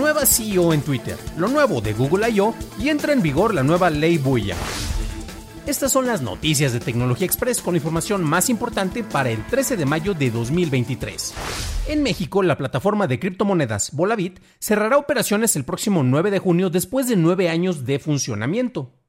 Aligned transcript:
Nueva 0.00 0.24
CEO 0.24 0.72
en 0.72 0.80
Twitter, 0.80 1.18
lo 1.36 1.46
nuevo 1.46 1.82
de 1.82 1.92
Google 1.92 2.30
I.O. 2.30 2.54
y 2.78 2.88
entra 2.88 3.12
en 3.12 3.20
vigor 3.20 3.52
la 3.52 3.62
nueva 3.62 3.90
ley 3.90 4.16
Buya. 4.16 4.56
Estas 5.66 5.92
son 5.92 6.06
las 6.06 6.22
noticias 6.22 6.72
de 6.72 6.80
Tecnología 6.80 7.26
Express 7.26 7.60
con 7.60 7.76
información 7.76 8.24
más 8.24 8.48
importante 8.48 9.04
para 9.04 9.28
el 9.28 9.46
13 9.46 9.76
de 9.76 9.84
mayo 9.84 10.14
de 10.14 10.30
2023. 10.30 11.34
En 11.88 12.02
México, 12.02 12.42
la 12.42 12.56
plataforma 12.56 13.06
de 13.08 13.20
criptomonedas 13.20 13.90
Volavit 13.92 14.40
cerrará 14.58 14.96
operaciones 14.96 15.54
el 15.54 15.66
próximo 15.66 16.02
9 16.02 16.30
de 16.30 16.38
junio 16.38 16.70
después 16.70 17.06
de 17.06 17.16
nueve 17.16 17.50
años 17.50 17.84
de 17.84 17.98
funcionamiento. 17.98 18.99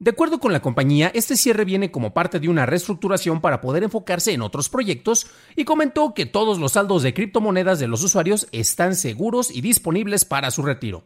De 0.00 0.12
acuerdo 0.12 0.40
con 0.40 0.54
la 0.54 0.62
compañía, 0.62 1.12
este 1.12 1.36
cierre 1.36 1.66
viene 1.66 1.90
como 1.90 2.14
parte 2.14 2.40
de 2.40 2.48
una 2.48 2.64
reestructuración 2.64 3.42
para 3.42 3.60
poder 3.60 3.84
enfocarse 3.84 4.32
en 4.32 4.40
otros 4.40 4.70
proyectos 4.70 5.26
y 5.56 5.66
comentó 5.66 6.14
que 6.14 6.24
todos 6.24 6.58
los 6.58 6.72
saldos 6.72 7.02
de 7.02 7.12
criptomonedas 7.12 7.78
de 7.78 7.86
los 7.86 8.02
usuarios 8.02 8.48
están 8.50 8.94
seguros 8.94 9.54
y 9.54 9.60
disponibles 9.60 10.24
para 10.24 10.50
su 10.50 10.62
retiro. 10.62 11.04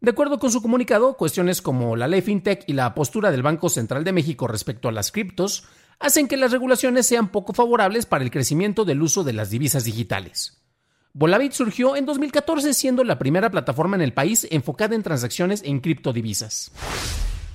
De 0.00 0.12
acuerdo 0.12 0.38
con 0.38 0.52
su 0.52 0.62
comunicado, 0.62 1.16
cuestiones 1.16 1.60
como 1.60 1.96
la 1.96 2.06
ley 2.06 2.20
FinTech 2.20 2.62
y 2.68 2.74
la 2.74 2.94
postura 2.94 3.32
del 3.32 3.42
Banco 3.42 3.68
Central 3.68 4.04
de 4.04 4.12
México 4.12 4.46
respecto 4.46 4.88
a 4.88 4.92
las 4.92 5.10
criptos 5.10 5.64
hacen 5.98 6.28
que 6.28 6.36
las 6.36 6.52
regulaciones 6.52 7.06
sean 7.06 7.32
poco 7.32 7.54
favorables 7.54 8.06
para 8.06 8.22
el 8.22 8.30
crecimiento 8.30 8.84
del 8.84 9.02
uso 9.02 9.24
de 9.24 9.32
las 9.32 9.50
divisas 9.50 9.82
digitales. 9.82 10.62
Volavit 11.12 11.54
surgió 11.54 11.96
en 11.96 12.06
2014 12.06 12.72
siendo 12.72 13.02
la 13.02 13.18
primera 13.18 13.50
plataforma 13.50 13.96
en 13.96 14.02
el 14.02 14.14
país 14.14 14.46
enfocada 14.52 14.94
en 14.94 15.02
transacciones 15.02 15.60
en 15.64 15.80
criptodivisas. 15.80 16.70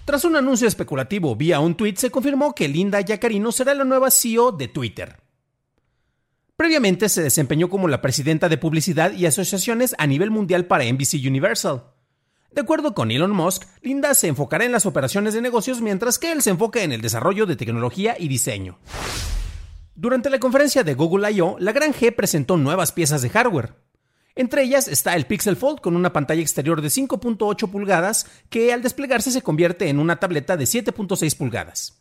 Tras 0.07 0.23
un 0.23 0.37
anuncio 0.37 0.69
especulativo 0.69 1.35
vía 1.35 1.59
un 1.59 1.75
tweet, 1.75 1.95
se 1.97 2.09
confirmó 2.09 2.55
que 2.55 2.69
Linda 2.69 3.01
Yacarino 3.01 3.51
será 3.51 3.73
la 3.73 3.83
nueva 3.83 4.09
CEO 4.09 4.53
de 4.53 4.69
Twitter. 4.69 5.17
Previamente 6.55 7.09
se 7.09 7.21
desempeñó 7.21 7.69
como 7.69 7.89
la 7.89 8.01
presidenta 8.01 8.47
de 8.47 8.57
publicidad 8.57 9.11
y 9.11 9.25
asociaciones 9.25 9.95
a 9.97 10.07
nivel 10.07 10.31
mundial 10.31 10.65
para 10.65 10.85
NBC 10.85 11.15
Universal. 11.27 11.91
De 12.53 12.61
acuerdo 12.61 12.93
con 12.93 13.11
Elon 13.11 13.31
Musk, 13.31 13.63
Linda 13.81 14.13
se 14.13 14.29
enfocará 14.29 14.63
en 14.63 14.71
las 14.71 14.85
operaciones 14.85 15.33
de 15.33 15.41
negocios 15.41 15.81
mientras 15.81 16.19
que 16.19 16.31
él 16.31 16.41
se 16.41 16.51
enfoca 16.51 16.83
en 16.83 16.93
el 16.93 17.01
desarrollo 17.01 17.45
de 17.45 17.57
tecnología 17.57 18.15
y 18.17 18.29
diseño. 18.29 18.79
Durante 19.93 20.29
la 20.29 20.39
conferencia 20.39 20.85
de 20.85 20.93
Google 20.93 21.29
I.O., 21.33 21.57
la 21.59 21.73
gran 21.73 21.91
G 21.91 22.15
presentó 22.15 22.55
nuevas 22.55 22.93
piezas 22.93 23.21
de 23.23 23.29
hardware. 23.29 23.73
Entre 24.37 24.61
ellas 24.61 24.87
está 24.87 25.15
el 25.15 25.25
Pixel 25.25 25.55
Fold 25.55 25.81
con 25.81 25.95
una 25.95 26.13
pantalla 26.13 26.41
exterior 26.41 26.81
de 26.81 26.89
5.8 26.89 27.71
pulgadas 27.71 28.27
que 28.51 28.71
al 28.71 28.83
desplegarse 28.83 29.31
se 29.31 29.41
convierte 29.41 29.89
en 29.89 29.97
una 29.99 30.17
tableta 30.17 30.55
de 30.55 30.65
7.6 30.65 31.35
pulgadas. 31.35 31.96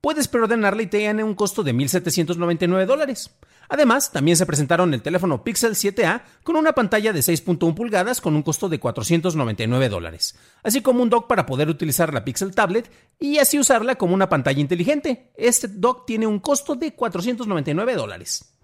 Puedes 0.00 0.28
preordenarla 0.28 0.82
y 0.82 0.86
tiene 0.86 1.24
un 1.24 1.34
costo 1.34 1.62
de 1.62 1.74
1.799 1.74 2.86
dólares. 2.86 3.36
Además, 3.68 4.12
también 4.12 4.36
se 4.36 4.46
presentaron 4.46 4.94
el 4.94 5.02
teléfono 5.02 5.42
Pixel 5.44 5.74
7a 5.74 6.22
con 6.42 6.56
una 6.56 6.72
pantalla 6.72 7.12
de 7.12 7.20
6.1 7.20 7.74
pulgadas 7.74 8.20
con 8.20 8.34
un 8.34 8.42
costo 8.42 8.68
de 8.68 8.78
499 8.80 9.88
dólares, 9.88 10.38
así 10.62 10.80
como 10.80 11.02
un 11.02 11.10
dock 11.10 11.26
para 11.26 11.44
poder 11.44 11.68
utilizar 11.68 12.14
la 12.14 12.24
Pixel 12.24 12.54
Tablet 12.54 12.90
y 13.18 13.38
así 13.38 13.58
usarla 13.58 13.96
como 13.96 14.14
una 14.14 14.28
pantalla 14.28 14.60
inteligente. 14.60 15.32
Este 15.36 15.68
dock 15.68 16.06
tiene 16.06 16.26
un 16.26 16.38
costo 16.38 16.76
de 16.76 16.94
499 16.94 17.94
dólares. 17.94 18.54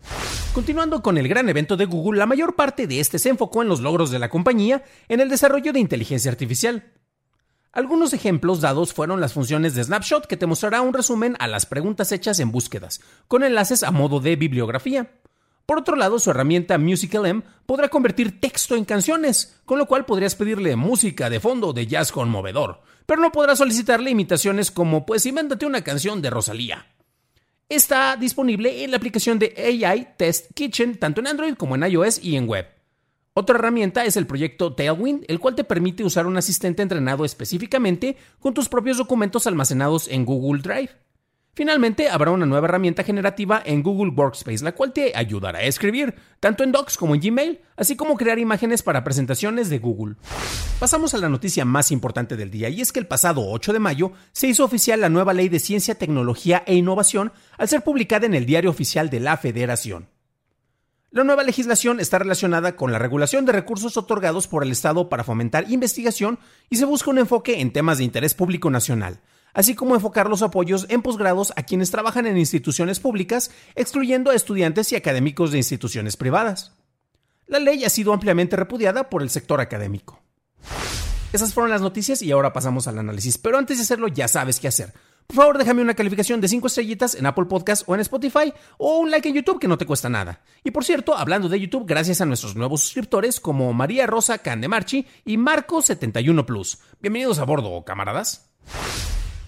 Continuando 0.55 1.03
con 1.03 1.19
el 1.19 1.29
gran 1.29 1.49
evento 1.49 1.77
de 1.77 1.85
Google, 1.85 2.19
la 2.19 2.27
mayor 2.27 2.55
parte 2.55 2.87
de 2.87 3.01
este 3.01 3.19
se 3.19 3.29
enfocó 3.29 3.63
en 3.63 3.69
los 3.69 3.81
logros 3.81 4.11
de 4.11 4.21
la 4.21 4.29
compañía 4.29 4.85
en 5.09 5.21
el 5.21 5.29
desarrollo 5.29 5.73
de 5.73 5.81
inteligencia 5.81 6.31
artificial. 6.31 6.93
Algunos 7.75 8.13
ejemplos 8.13 8.61
dados 8.61 8.95
fueron 8.95 9.21
las 9.21 9.33
funciones 9.33 9.75
de 9.75 9.83
Snapshot 9.83 10.29
que 10.29 10.37
te 10.37 10.47
mostrará 10.47 10.81
un 10.81 10.95
resumen 10.95 11.35
a 11.41 11.49
las 11.49 11.67
preguntas 11.67 12.13
hechas 12.13 12.39
en 12.39 12.53
búsquedas, 12.53 13.01
con 13.27 13.43
enlaces 13.43 13.83
a 13.83 13.91
modo 13.91 14.21
de 14.21 14.37
bibliografía. 14.37 15.11
Por 15.67 15.79
otro 15.79 15.97
lado, 15.97 16.21
su 16.21 16.31
herramienta 16.31 16.79
Musical.ly 16.79 17.43
podrá 17.67 17.89
convertir 17.89 18.41
texto 18.41 18.77
en 18.77 18.85
canciones, 18.85 19.61
con 19.65 19.79
lo 19.79 19.87
cual 19.87 20.05
podrías 20.05 20.37
pedirle 20.37 20.77
música 20.77 21.29
de 21.29 21.41
fondo 21.41 21.73
de 21.73 21.89
jazz 21.89 22.13
conmovedor, 22.13 22.83
pero 23.07 23.21
no 23.21 23.33
podrás 23.33 23.59
solicitarle 23.59 24.11
imitaciones 24.11 24.71
como 24.71 25.05
pues 25.05 25.27
invéntate 25.27 25.67
una 25.67 25.83
canción 25.83 26.23
de 26.23 26.31
Rosalía. 26.31 26.87
Está 27.69 28.17
disponible 28.17 28.85
en 28.85 28.93
la 28.93 28.99
aplicación 28.99 29.41
de 29.41 29.53
AI 29.57 30.15
Test 30.17 30.53
Kitchen 30.55 30.97
tanto 31.01 31.21
en 31.21 31.27
Android 31.27 31.55
como 31.55 31.75
en 31.75 31.83
iOS 31.91 32.23
y 32.23 32.37
en 32.37 32.47
web. 32.47 32.69
Otra 33.37 33.57
herramienta 33.57 34.05
es 34.05 34.17
el 34.17 34.29
proyecto 34.29 34.75
Tailwind, 34.75 35.25
el 35.27 35.41
cual 35.41 35.57
te 35.57 35.65
permite 35.65 36.05
usar 36.05 36.29
un 36.29 36.37
asistente 36.37 36.83
entrenado 36.83 37.25
específicamente 37.25 38.17
con 38.39 38.55
tus 38.55 38.69
propios 38.69 38.97
documentos 38.97 39.49
almacenados 39.49 40.07
en 40.07 40.25
Google 40.25 40.63
Drive. 40.63 40.91
Finalmente, 41.53 42.09
habrá 42.09 42.31
una 42.31 42.47
nueva 42.47 42.69
herramienta 42.69 43.03
generativa 43.03 43.61
en 43.65 43.83
Google 43.83 44.13
Workspace, 44.13 44.63
la 44.63 44.71
cual 44.71 44.93
te 44.93 45.17
ayudará 45.17 45.59
a 45.59 45.65
escribir, 45.65 46.15
tanto 46.39 46.63
en 46.63 46.71
Docs 46.71 46.97
como 46.97 47.17
en 47.17 47.21
Gmail, 47.21 47.61
así 47.77 47.97
como 47.97 48.17
crear 48.17 48.39
imágenes 48.39 48.85
para 48.85 49.03
presentaciones 49.03 49.69
de 49.69 49.81
Google. 49.81 50.15
Pasamos 50.79 51.13
a 51.15 51.19
la 51.19 51.29
noticia 51.29 51.65
más 51.65 51.91
importante 51.91 52.37
del 52.37 52.53
día, 52.53 52.69
y 52.69 52.81
es 52.81 52.93
que 52.93 53.01
el 53.01 53.09
pasado 53.09 53.49
8 53.49 53.73
de 53.73 53.81
mayo 53.81 54.13
se 54.31 54.47
hizo 54.47 54.65
oficial 54.65 55.01
la 55.01 55.09
nueva 55.09 55.35
Ley 55.35 55.49
de 55.49 55.59
Ciencia, 55.59 55.97
Tecnología 55.97 56.63
e 56.67 56.77
Innovación 56.77 57.33
al 57.59 57.69
ser 57.69 57.83
publicada 57.83 58.27
en 58.27 58.35
el 58.35 58.47
Diario 58.47 58.71
Oficial 58.71 59.11
de 59.11 59.19
la 59.19 59.37
Federación. 59.37 60.14
La 61.15 61.23
nueva 61.23 61.45
legislación 61.45 62.01
está 62.01 62.19
relacionada 62.19 62.75
con 62.75 62.91
la 62.91 62.99
regulación 62.99 63.45
de 63.45 63.53
recursos 63.53 63.97
otorgados 63.97 64.49
por 64.49 64.65
el 64.65 64.73
Estado 64.73 65.09
para 65.09 65.23
fomentar 65.23 65.71
investigación 65.71 66.41
y 66.71 66.77
se 66.77 66.87
busca 66.87 67.09
un 67.09 67.19
enfoque 67.19 67.61
en 67.61 67.73
temas 67.73 67.99
de 67.99 68.05
interés 68.05 68.35
público 68.35 68.69
nacional, 68.69 69.21
así 69.53 69.77
como 69.77 69.95
enfocar 69.95 70.29
los 70.29 70.43
apoyos 70.43 70.87
en 70.89 71.03
posgrados 71.03 71.53
a 71.55 71.63
quienes 71.63 71.93
trabajan 71.93 72.27
en 72.27 72.37
instituciones 72.37 72.99
públicas, 72.99 73.53
excluyendo 73.77 74.33
a 74.33 74.35
estudiantes 74.35 74.91
y 74.91 74.97
académicos 74.97 75.53
de 75.53 75.59
instituciones 75.59 76.17
privadas. 76.17 76.73
La 77.47 77.61
ley 77.61 77.85
ha 77.85 77.91
sido 77.91 78.13
ampliamente 78.13 78.57
repudiada 78.57 79.09
por 79.09 79.23
el 79.23 79.31
sector 79.31 79.61
académico. 79.61 80.21
Esas 81.33 81.55
fueron 81.55 81.71
las 81.71 81.81
noticias 81.81 82.23
y 82.23 82.33
ahora 82.33 82.53
pasamos 82.53 82.89
al 82.89 82.99
análisis, 82.99 83.39
pero 83.39 83.57
antes 83.57 83.77
de 83.77 83.85
hacerlo 83.85 84.09
ya 84.09 84.27
sabes 84.27 84.59
qué 84.59 84.67
hacer. 84.67 84.93
Por 85.27 85.37
favor, 85.37 85.59
déjame 85.59 85.83
una 85.83 85.95
calificación 85.95 86.41
de 86.41 86.49
5 86.49 86.67
estrellitas 86.67 87.15
en 87.15 87.27
Apple 87.27 87.47
Podcast 87.47 87.83
o 87.87 87.95
en 87.95 88.01
Spotify 88.01 88.53
o 88.79 88.99
un 88.99 89.11
like 89.11 89.29
en 89.29 89.35
YouTube 89.35 89.59
que 89.59 89.69
no 89.69 89.79
te 89.79 89.87
cuesta 89.87 90.09
nada. 90.09 90.43
Y 90.63 90.71
por 90.71 90.85
cierto, 90.85 91.17
hablando 91.17 91.49
de 91.49 91.59
YouTube, 91.59 91.87
gracias 91.87 92.21
a 92.21 92.27
nuestros 92.27 92.55
nuevos 92.57 92.83
suscriptores 92.83 93.41
como 93.41 93.73
María 93.73 94.07
Rosa 94.07 94.39
Candemarchi 94.39 95.07
y 95.25 95.37
Marco71 95.37 96.45
Plus. 96.45 96.79
Bienvenidos 97.01 97.39
a 97.39 97.45
bordo, 97.45 97.85
camaradas. 97.85 98.51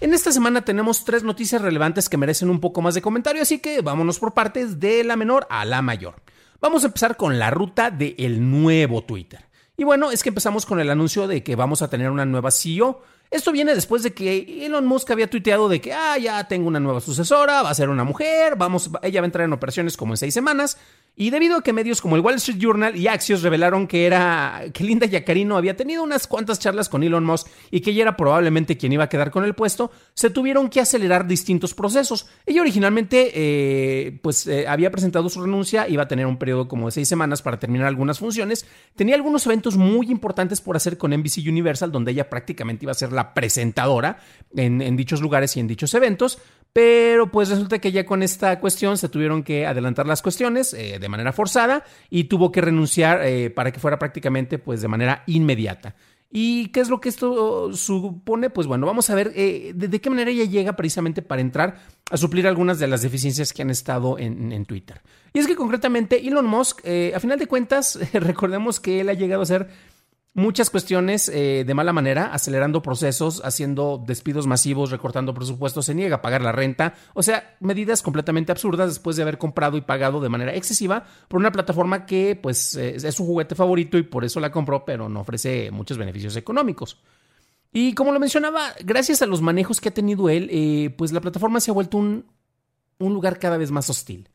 En 0.01 0.13
esta 0.13 0.31
semana 0.31 0.63
tenemos 0.63 1.05
tres 1.05 1.23
noticias 1.23 1.61
relevantes 1.61 2.09
que 2.09 2.17
merecen 2.17 2.49
un 2.49 2.59
poco 2.59 2.81
más 2.81 2.93
de 2.93 3.01
comentario, 3.01 3.41
así 3.41 3.59
que 3.59 3.81
vámonos 3.81 4.19
por 4.19 4.33
partes 4.33 4.79
de 4.79 5.03
la 5.03 5.15
menor 5.15 5.47
a 5.49 5.65
la 5.65 5.81
mayor. 5.81 6.21
Vamos 6.59 6.83
a 6.83 6.87
empezar 6.87 7.17
con 7.17 7.39
la 7.39 7.49
ruta 7.49 7.91
del 7.91 8.49
nuevo 8.49 9.03
Twitter. 9.03 9.47
Y 9.75 9.83
bueno, 9.83 10.09
es 10.11 10.23
que 10.23 10.29
empezamos 10.29 10.65
con 10.65 10.79
el 10.79 10.89
anuncio 10.89 11.27
de 11.27 11.43
que 11.43 11.55
vamos 11.55 11.83
a 11.83 11.89
tener 11.89 12.09
una 12.09 12.25
nueva 12.25 12.49
CEO. 12.49 13.01
Esto 13.29 13.51
viene 13.51 13.75
después 13.75 14.03
de 14.03 14.13
que 14.13 14.65
Elon 14.65 14.85
Musk 14.85 15.11
había 15.11 15.29
tuiteado 15.29 15.67
de 15.67 15.81
que, 15.81 15.93
ah, 15.93 16.17
ya 16.17 16.47
tengo 16.47 16.67
una 16.67 16.79
nueva 16.79 17.01
sucesora, 17.01 17.61
va 17.61 17.69
a 17.69 17.75
ser 17.75 17.89
una 17.89 18.03
mujer, 18.03 18.55
vamos, 18.55 18.89
ella 19.01 19.21
va 19.21 19.25
a 19.25 19.27
entrar 19.27 19.45
en 19.45 19.53
operaciones 19.53 19.97
como 19.97 20.13
en 20.13 20.17
seis 20.17 20.33
semanas. 20.33 20.77
Y 21.19 21.31
debido 21.31 21.57
a 21.57 21.63
que 21.63 21.73
medios 21.73 21.99
como 21.99 22.15
el 22.15 22.21
Wall 22.21 22.35
Street 22.35 22.59
Journal 22.59 22.95
y 22.95 23.07
Axios 23.07 23.41
revelaron 23.41 23.87
que 23.87 24.05
era 24.05 24.65
que 24.71 24.83
Linda 24.83 25.07
Yacarino 25.07 25.57
había 25.57 25.75
tenido 25.75 26.03
unas 26.03 26.27
cuantas 26.27 26.59
charlas 26.59 26.89
con 26.89 27.01
Elon 27.01 27.25
Musk 27.25 27.47
y 27.71 27.81
que 27.81 27.89
ella 27.89 28.03
era 28.03 28.15
probablemente 28.15 28.77
quien 28.77 28.93
iba 28.93 29.05
a 29.05 29.09
quedar 29.09 29.31
con 29.31 29.43
el 29.43 29.55
puesto, 29.55 29.89
se 30.13 30.29
tuvieron 30.29 30.69
que 30.69 30.79
acelerar 30.79 31.25
distintos 31.25 31.73
procesos. 31.73 32.27
Ella 32.45 32.61
originalmente 32.61 33.31
eh, 33.33 34.19
pues 34.21 34.45
eh, 34.45 34.67
había 34.67 34.91
presentado 34.91 35.27
su 35.29 35.41
renuncia, 35.41 35.87
iba 35.89 36.03
a 36.03 36.07
tener 36.07 36.27
un 36.27 36.37
periodo 36.37 36.67
como 36.67 36.85
de 36.85 36.91
seis 36.91 37.07
semanas 37.07 37.41
para 37.41 37.57
terminar 37.57 37.87
algunas 37.87 38.19
funciones, 38.19 38.67
tenía 38.95 39.15
algunos 39.15 39.43
eventos 39.47 39.75
muy 39.75 40.11
importantes 40.11 40.61
por 40.61 40.75
hacer 40.75 40.99
con 40.99 41.17
NBC 41.17 41.39
Universal, 41.47 41.91
donde 41.91 42.11
ella 42.11 42.29
prácticamente 42.29 42.85
iba 42.85 42.91
a 42.91 42.95
ser 42.95 43.11
la 43.11 43.33
presentadora 43.33 44.19
en, 44.55 44.83
en 44.83 44.95
dichos 44.95 45.19
lugares 45.21 45.57
y 45.57 45.61
en 45.61 45.67
dichos 45.67 45.95
eventos. 45.95 46.37
Pero 46.73 47.31
pues 47.31 47.49
resulta 47.49 47.79
que 47.79 47.91
ya 47.91 48.05
con 48.05 48.21
esta 48.21 48.59
cuestión 48.59 48.97
se 48.97 49.09
tuvieron 49.09 49.43
que 49.43 49.65
adelantar 49.65 50.05
las 50.05 50.21
cuestiones 50.21 50.73
eh, 50.73 50.99
de 50.99 51.09
manera 51.09 51.33
forzada 51.33 51.83
y 52.09 52.25
tuvo 52.25 52.51
que 52.51 52.61
renunciar 52.61 53.21
eh, 53.23 53.49
para 53.49 53.71
que 53.71 53.79
fuera 53.79 53.97
prácticamente 53.97 54.59
pues 54.59 54.81
de 54.81 54.87
manera 54.87 55.23
inmediata. 55.25 55.95
¿Y 56.29 56.67
qué 56.67 56.81
es 56.81 56.89
lo 56.89 56.99
que 56.99 57.09
esto 57.09 57.73
supone? 57.73 58.49
Pues 58.49 58.67
bueno, 58.67 58.85
vamos 58.85 59.09
a 59.09 59.15
ver 59.15 59.31
eh, 59.33 59.71
de, 59.73 60.01
qué 60.01 60.09
manera 60.09 60.29
ella 60.29 60.43
llega 60.43 60.75
precisamente 60.75 61.21
para 61.21 61.41
entrar 61.41 61.79
a 62.11 62.17
suplir 62.17 62.45
algunas 62.47 62.79
de 62.79 62.87
las 62.87 63.01
deficiencias 63.01 63.53
que 63.53 63.61
han 63.61 63.69
estado 63.69 64.19
en 64.19 64.65
Twitter. 64.65 65.01
Y 65.33 65.39
es 65.39 65.47
que 65.47 65.55
concretamente 65.55 66.27
Elon 66.27 66.45
Musk, 66.45 66.85
a 67.15 67.19
final 67.19 67.39
de 67.39 67.47
cuentas, 67.47 67.97
recordemos 68.13 68.81
que 68.81 68.99
él 68.99 69.09
ha 69.09 69.13
llegado 69.13 69.41
a 69.41 69.45
ser 69.45 69.69
muchas 70.37 70.69
cuestiones 70.69 71.29
eh, 71.29 71.63
de 71.65 71.73
mala 71.73 71.93
manera, 71.93 72.31
acelerando 72.31 72.83
procesos, 72.83 73.41
haciendo 73.43 74.01
despidos 74.05 74.45
masivos, 74.45 74.91
recortando 74.91 75.33
presupuestos, 75.33 75.87
se 75.87 75.95
niega 75.95 76.17
a 76.17 76.21
pagar 76.21 76.43
la 76.43 76.51
renta, 76.51 76.93
o 77.15 77.23
sea, 77.23 77.57
medidas 77.59 78.03
completamente 78.03 78.51
absurdas 78.51 78.89
después 78.89 79.15
de 79.15 79.23
haber 79.23 79.39
comprado 79.39 79.77
y 79.77 79.81
pagado 79.81 80.21
de 80.21 80.29
manera 80.29 80.53
excesiva 80.53 81.05
por 81.27 81.39
una 81.39 81.51
plataforma 81.51 82.05
que 82.05 82.39
pues 82.41 82.75
eh, 82.75 82.97
es 82.97 83.15
su 83.15 83.25
juguete 83.25 83.55
favorito 83.55 83.97
y 83.97 84.03
por 84.03 84.23
eso 84.23 84.39
la 84.39 84.51
compró, 84.51 84.85
pero 84.85 85.09
no 85.09 85.21
ofrece 85.21 85.71
muchos 85.71 85.97
beneficios 85.97 86.35
económicos. 86.35 87.01
Y 87.73 87.93
como 87.93 88.11
lo 88.11 88.19
mencionaba, 88.19 88.73
gracias 88.83 89.23
a 89.23 89.25
los 89.25 89.41
manejos 89.41 89.81
que 89.81 89.89
ha 89.89 89.93
tenido 89.93 90.29
él, 90.29 90.49
eh, 90.51 90.93
pues 90.95 91.11
la 91.13 91.21
plataforma 91.21 91.59
se 91.59 91.71
ha 91.71 91.73
vuelto 91.73 91.97
un, 91.97 92.27
un 92.99 93.13
lugar 93.13 93.39
cada 93.39 93.57
vez 93.57 93.71
más 93.71 93.89
hostil. 93.89 94.29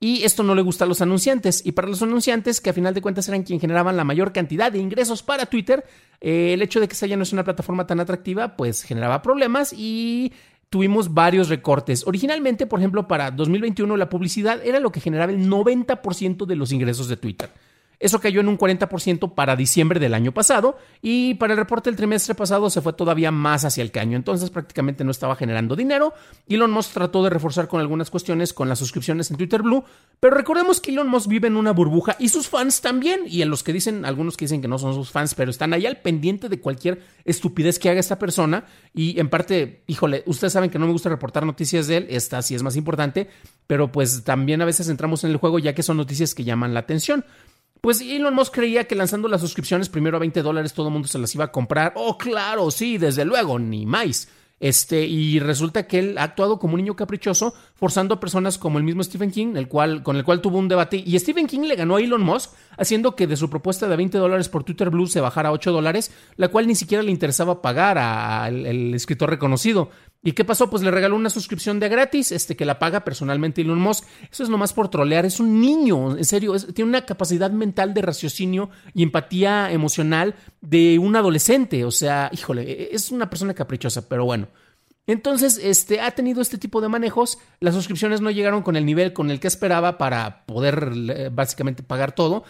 Y 0.00 0.22
esto 0.24 0.42
no 0.42 0.54
le 0.54 0.62
gusta 0.62 0.84
a 0.84 0.88
los 0.88 1.00
anunciantes. 1.00 1.64
Y 1.64 1.72
para 1.72 1.88
los 1.88 2.02
anunciantes, 2.02 2.60
que 2.60 2.70
a 2.70 2.72
final 2.72 2.94
de 2.94 3.00
cuentas 3.00 3.28
eran 3.28 3.42
quienes 3.42 3.60
generaban 3.60 3.96
la 3.96 4.04
mayor 4.04 4.32
cantidad 4.32 4.70
de 4.70 4.78
ingresos 4.78 5.22
para 5.22 5.46
Twitter, 5.46 5.84
eh, 6.20 6.52
el 6.52 6.62
hecho 6.62 6.80
de 6.80 6.88
que 6.88 6.94
esa 6.94 7.06
ya 7.06 7.16
no 7.16 7.22
es 7.22 7.32
una 7.32 7.44
plataforma 7.44 7.86
tan 7.86 8.00
atractiva, 8.00 8.56
pues 8.56 8.82
generaba 8.82 9.22
problemas 9.22 9.72
y 9.72 10.32
tuvimos 10.68 11.14
varios 11.14 11.48
recortes. 11.48 12.06
Originalmente, 12.06 12.66
por 12.66 12.80
ejemplo, 12.80 13.06
para 13.06 13.30
2021 13.30 13.96
la 13.96 14.08
publicidad 14.08 14.60
era 14.66 14.80
lo 14.80 14.90
que 14.90 15.00
generaba 15.00 15.32
el 15.32 15.48
90% 15.48 16.46
de 16.46 16.56
los 16.56 16.72
ingresos 16.72 17.08
de 17.08 17.16
Twitter. 17.16 17.50
Eso 18.04 18.20
cayó 18.20 18.42
en 18.42 18.48
un 18.48 18.58
40% 18.58 19.32
para 19.32 19.56
diciembre 19.56 19.98
del 19.98 20.12
año 20.12 20.30
pasado 20.34 20.76
y 21.00 21.36
para 21.36 21.54
el 21.54 21.58
reporte 21.58 21.88
del 21.88 21.96
trimestre 21.96 22.34
pasado 22.34 22.68
se 22.68 22.82
fue 22.82 22.92
todavía 22.92 23.30
más 23.30 23.64
hacia 23.64 23.80
el 23.80 23.90
caño. 23.90 24.18
Entonces 24.18 24.50
prácticamente 24.50 25.04
no 25.04 25.10
estaba 25.10 25.36
generando 25.36 25.74
dinero. 25.74 26.12
Elon 26.46 26.70
Musk 26.70 26.92
trató 26.92 27.24
de 27.24 27.30
reforzar 27.30 27.66
con 27.66 27.80
algunas 27.80 28.10
cuestiones 28.10 28.52
con 28.52 28.68
las 28.68 28.78
suscripciones 28.78 29.30
en 29.30 29.38
Twitter 29.38 29.62
Blue, 29.62 29.84
pero 30.20 30.36
recordemos 30.36 30.82
que 30.82 30.90
Elon 30.90 31.08
Musk 31.08 31.28
vive 31.28 31.48
en 31.48 31.56
una 31.56 31.72
burbuja 31.72 32.14
y 32.18 32.28
sus 32.28 32.46
fans 32.46 32.82
también. 32.82 33.22
Y 33.26 33.40
en 33.40 33.48
los 33.48 33.62
que 33.62 33.72
dicen, 33.72 34.04
algunos 34.04 34.36
que 34.36 34.44
dicen 34.44 34.60
que 34.60 34.68
no 34.68 34.78
son 34.78 34.92
sus 34.92 35.10
fans, 35.10 35.34
pero 35.34 35.50
están 35.50 35.72
ahí 35.72 35.86
al 35.86 35.96
pendiente 36.02 36.50
de 36.50 36.60
cualquier 36.60 37.00
estupidez 37.24 37.78
que 37.78 37.88
haga 37.88 38.00
esta 38.00 38.18
persona. 38.18 38.66
Y 38.92 39.18
en 39.18 39.30
parte, 39.30 39.82
híjole, 39.86 40.24
ustedes 40.26 40.52
saben 40.52 40.68
que 40.68 40.78
no 40.78 40.84
me 40.84 40.92
gusta 40.92 41.08
reportar 41.08 41.46
noticias 41.46 41.86
de 41.86 41.96
él, 41.96 42.06
esta 42.10 42.42
sí 42.42 42.54
es 42.54 42.62
más 42.62 42.76
importante, 42.76 43.30
pero 43.66 43.90
pues 43.90 44.24
también 44.24 44.60
a 44.60 44.66
veces 44.66 44.90
entramos 44.90 45.24
en 45.24 45.30
el 45.30 45.38
juego 45.38 45.58
ya 45.58 45.74
que 45.74 45.82
son 45.82 45.96
noticias 45.96 46.34
que 46.34 46.44
llaman 46.44 46.74
la 46.74 46.80
atención. 46.80 47.24
Pues 47.84 48.00
Elon 48.00 48.34
Musk 48.34 48.54
creía 48.54 48.84
que 48.84 48.94
lanzando 48.94 49.28
las 49.28 49.42
suscripciones 49.42 49.90
primero 49.90 50.16
a 50.16 50.20
20 50.20 50.40
dólares 50.40 50.72
todo 50.72 50.86
el 50.86 50.94
mundo 50.94 51.06
se 51.06 51.18
las 51.18 51.34
iba 51.34 51.44
a 51.44 51.52
comprar. 51.52 51.92
Oh, 51.96 52.16
claro, 52.16 52.70
sí, 52.70 52.96
desde 52.96 53.26
luego, 53.26 53.58
ni 53.58 53.84
más. 53.84 54.26
Este, 54.58 55.04
y 55.04 55.38
resulta 55.38 55.86
que 55.86 55.98
él 55.98 56.16
ha 56.16 56.22
actuado 56.22 56.58
como 56.58 56.72
un 56.72 56.80
niño 56.80 56.96
caprichoso, 56.96 57.52
forzando 57.74 58.14
a 58.14 58.20
personas 58.20 58.56
como 58.56 58.78
el 58.78 58.84
mismo 58.84 59.02
Stephen 59.02 59.30
King, 59.30 59.56
el 59.56 59.68
cual, 59.68 60.02
con 60.02 60.16
el 60.16 60.24
cual 60.24 60.40
tuvo 60.40 60.56
un 60.56 60.68
debate. 60.68 61.02
Y 61.04 61.18
Stephen 61.18 61.46
King 61.46 61.62
le 61.68 61.76
ganó 61.76 61.96
a 61.96 62.00
Elon 62.00 62.22
Musk, 62.22 62.52
haciendo 62.78 63.14
que 63.14 63.26
de 63.26 63.36
su 63.36 63.50
propuesta 63.50 63.86
de 63.86 63.96
20 63.96 64.16
dólares 64.16 64.48
por 64.48 64.64
Twitter 64.64 64.88
Blue 64.88 65.06
se 65.06 65.20
bajara 65.20 65.50
a 65.50 65.52
8 65.52 65.70
dólares, 65.70 66.10
la 66.36 66.48
cual 66.48 66.66
ni 66.66 66.76
siquiera 66.76 67.02
le 67.02 67.10
interesaba 67.10 67.60
pagar 67.60 67.98
al 67.98 68.94
escritor 68.94 69.28
reconocido. 69.28 69.90
¿Y 70.26 70.32
qué 70.32 70.42
pasó? 70.42 70.70
Pues 70.70 70.82
le 70.82 70.90
regaló 70.90 71.16
una 71.16 71.28
suscripción 71.28 71.78
de 71.78 71.90
gratis, 71.90 72.32
este 72.32 72.56
que 72.56 72.64
la 72.64 72.78
paga 72.78 73.04
personalmente 73.04 73.60
Elon 73.60 73.78
Musk. 73.78 74.04
Eso 74.32 74.42
es 74.42 74.48
nomás 74.48 74.72
por 74.72 74.88
trolear. 74.88 75.26
Es 75.26 75.38
un 75.38 75.60
niño, 75.60 76.16
en 76.16 76.24
serio, 76.24 76.58
tiene 76.72 76.88
una 76.88 77.04
capacidad 77.04 77.50
mental 77.50 77.92
de 77.92 78.00
raciocinio 78.00 78.70
y 78.94 79.02
empatía 79.02 79.70
emocional 79.70 80.34
de 80.62 80.98
un 80.98 81.14
adolescente. 81.14 81.84
O 81.84 81.90
sea, 81.90 82.30
híjole, 82.32 82.62
e, 82.62 82.88
es 82.92 83.10
una 83.10 83.28
persona 83.28 83.52
caprichosa, 83.52 84.08
pero 84.08 84.24
bueno. 84.24 84.48
Entonces, 85.06 85.60
este, 85.62 86.00
ha 86.00 86.12
tenido 86.12 86.40
este 86.40 86.56
tipo 86.56 86.80
de 86.80 86.88
manejos. 86.88 87.36
Las 87.60 87.74
suscripciones 87.74 88.22
no 88.22 88.30
llegaron 88.30 88.62
con 88.62 88.76
el 88.76 88.86
nivel 88.86 89.12
con 89.12 89.30
el 89.30 89.40
que 89.40 89.48
esperaba 89.48 89.98
para 89.98 90.46
poder 90.46 90.90
eh, 91.10 91.30
básicamente 91.30 91.82
pagar 91.82 92.14
todo. 92.14 92.44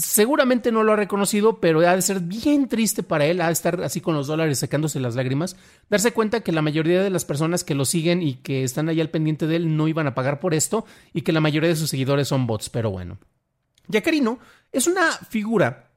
Seguramente 0.00 0.72
no 0.72 0.82
lo 0.82 0.94
ha 0.94 0.96
reconocido, 0.96 1.60
pero 1.60 1.80
ha 1.80 1.94
de 1.94 2.00
ser 2.00 2.20
bien 2.20 2.68
triste 2.68 3.02
para 3.02 3.26
él, 3.26 3.40
ha 3.42 3.48
de 3.48 3.52
estar 3.52 3.82
así 3.82 4.00
con 4.00 4.14
los 4.14 4.26
dólares 4.26 4.58
secándose 4.58 4.98
las 4.98 5.14
lágrimas, 5.14 5.56
darse 5.90 6.12
cuenta 6.12 6.40
que 6.40 6.52
la 6.52 6.62
mayoría 6.62 7.02
de 7.02 7.10
las 7.10 7.26
personas 7.26 7.64
que 7.64 7.74
lo 7.74 7.84
siguen 7.84 8.22
y 8.22 8.36
que 8.36 8.64
están 8.64 8.88
ahí 8.88 9.00
al 9.00 9.10
pendiente 9.10 9.46
de 9.46 9.56
él 9.56 9.76
no 9.76 9.88
iban 9.88 10.06
a 10.06 10.14
pagar 10.14 10.40
por 10.40 10.54
esto 10.54 10.86
y 11.12 11.20
que 11.20 11.32
la 11.32 11.40
mayoría 11.40 11.68
de 11.68 11.76
sus 11.76 11.90
seguidores 11.90 12.28
son 12.28 12.46
bots, 12.46 12.70
pero 12.70 12.90
bueno. 12.90 13.18
Yacarino 13.88 14.38
es 14.72 14.86
una 14.86 15.10
figura 15.12 15.90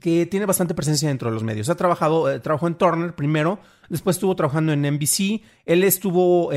que 0.00 0.24
tiene 0.24 0.46
bastante 0.46 0.74
presencia 0.74 1.08
dentro 1.08 1.28
de 1.28 1.34
los 1.34 1.44
medios. 1.44 1.68
Ha 1.68 1.76
trabajado, 1.76 2.30
eh, 2.30 2.40
trabajó 2.40 2.66
en 2.66 2.76
Turner 2.76 3.14
primero, 3.14 3.58
después 3.88 4.16
estuvo 4.16 4.34
trabajando 4.36 4.72
en 4.72 4.82
NBC, 4.82 5.42
él 5.64 5.84
estuvo 5.84 6.50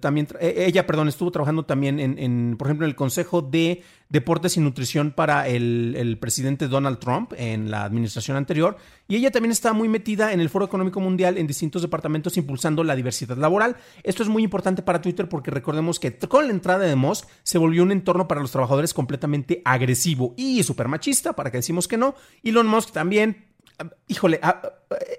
también, 0.00 0.28
e, 0.40 0.66
ella, 0.66 0.86
perdón, 0.86 1.08
estuvo 1.08 1.30
trabajando 1.30 1.64
también 1.64 1.98
en, 2.00 2.56
por 2.56 2.68
ejemplo, 2.68 2.86
en 2.86 2.90
el 2.90 2.96
Consejo 2.96 3.42
de 3.42 3.82
Deportes 4.08 4.56
y 4.56 4.60
Nutrición 4.60 5.12
para 5.12 5.46
el, 5.46 5.94
el, 5.96 6.18
presidente 6.18 6.66
Donald 6.66 6.98
Trump 6.98 7.32
en 7.36 7.70
la 7.70 7.84
administración 7.84 8.36
anterior, 8.36 8.76
y 9.06 9.16
ella 9.16 9.30
también 9.30 9.52
está 9.52 9.72
muy 9.72 9.88
metida 9.88 10.32
en 10.32 10.40
el 10.40 10.48
Foro 10.48 10.64
Económico 10.64 11.00
Mundial 11.00 11.38
en 11.38 11.46
distintos 11.46 11.82
departamentos 11.82 12.36
impulsando 12.36 12.82
la 12.82 12.96
diversidad 12.96 13.36
laboral. 13.36 13.76
Esto 14.02 14.22
es 14.22 14.28
muy 14.28 14.42
importante 14.42 14.82
para 14.82 15.00
Twitter 15.00 15.28
porque 15.28 15.50
recordemos 15.50 16.00
que 16.00 16.16
con 16.16 16.46
la 16.46 16.52
entrada 16.52 16.86
de 16.86 16.96
Musk 16.96 17.28
se 17.42 17.58
volvió 17.58 17.82
un 17.82 17.92
entorno 17.92 18.26
para 18.26 18.40
los 18.40 18.50
trabajadores 18.50 18.94
completamente 18.94 19.62
agresivo 19.64 20.34
y 20.36 20.62
súper 20.62 20.88
machista, 20.88 21.34
para 21.34 21.50
que 21.50 21.58
decimos 21.58 21.88
que 21.88 21.96
no. 21.96 22.14
Elon 22.42 22.66
Musk 22.66 22.92
también 22.92 23.49
híjole, 24.08 24.40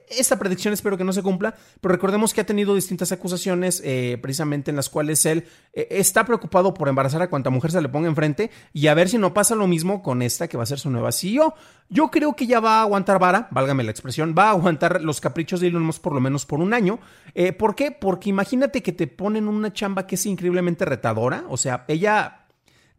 esta 0.10 0.38
predicción 0.38 0.74
espero 0.74 0.98
que 0.98 1.04
no 1.04 1.14
se 1.14 1.24
cumpla, 1.24 1.56
pero 1.80 1.94
recordemos 1.94 2.34
que 2.34 2.42
ha 2.42 2.46
tenido 2.46 2.76
distintas 2.76 3.12
acusaciones 3.12 3.82
eh, 3.86 4.18
precisamente 4.22 4.70
en 4.70 4.76
las 4.76 4.90
cuales 4.90 5.26
él 5.26 5.46
eh, 5.74 5.88
está 5.92 6.26
preocupado 6.26 6.74
por 6.74 6.90
embarazar 6.90 7.22
a 7.22 7.30
cuanta 7.30 7.50
mujer 7.50 7.72
se 7.72 7.82
le 7.82 7.90
ponga 7.90 8.08
enfrente 8.08 8.52
y 8.74 8.88
a 8.88 8.94
ver 8.94 9.10
si 9.10 9.18
no 9.18 9.34
pasa 9.34 9.56
lo 9.56 9.68
mismo 9.68 10.02
con 10.02 10.22
esta 10.22 10.48
que 10.48 10.58
va 10.58 10.64
a 10.64 10.68
ser 10.68 10.80
su 10.80 10.90
nueva 10.90 11.12
CEO. 11.12 11.54
Yo 11.90 12.10
creo 12.10 12.36
que 12.36 12.48
ya 12.48 12.60
va 12.60 12.80
a 12.80 12.82
aguantar 12.84 13.20
vara, 13.20 13.48
válgame 13.52 13.84
la 13.84 13.92
expresión, 13.92 14.36
va 14.38 14.46
a 14.46 14.52
aguantar 14.52 15.02
los 15.02 15.22
caprichos 15.22 15.60
de 15.60 15.68
Elon 15.68 15.90
por 16.02 16.14
lo 16.14 16.22
menos 16.22 16.46
por 16.46 16.60
un 16.60 16.74
año. 16.74 17.00
Eh, 17.34 17.54
¿Por 17.54 17.76
qué? 17.76 17.92
Porque 17.92 18.30
imagínate 18.30 18.82
que 18.82 18.94
te 18.94 19.08
ponen 19.08 19.48
una 19.48 19.74
chamba 19.74 20.08
que 20.08 20.16
es 20.16 20.26
increíblemente 20.26 20.86
retadora, 20.86 21.44
o 21.50 21.58
sea, 21.58 21.86
ella 21.88 22.41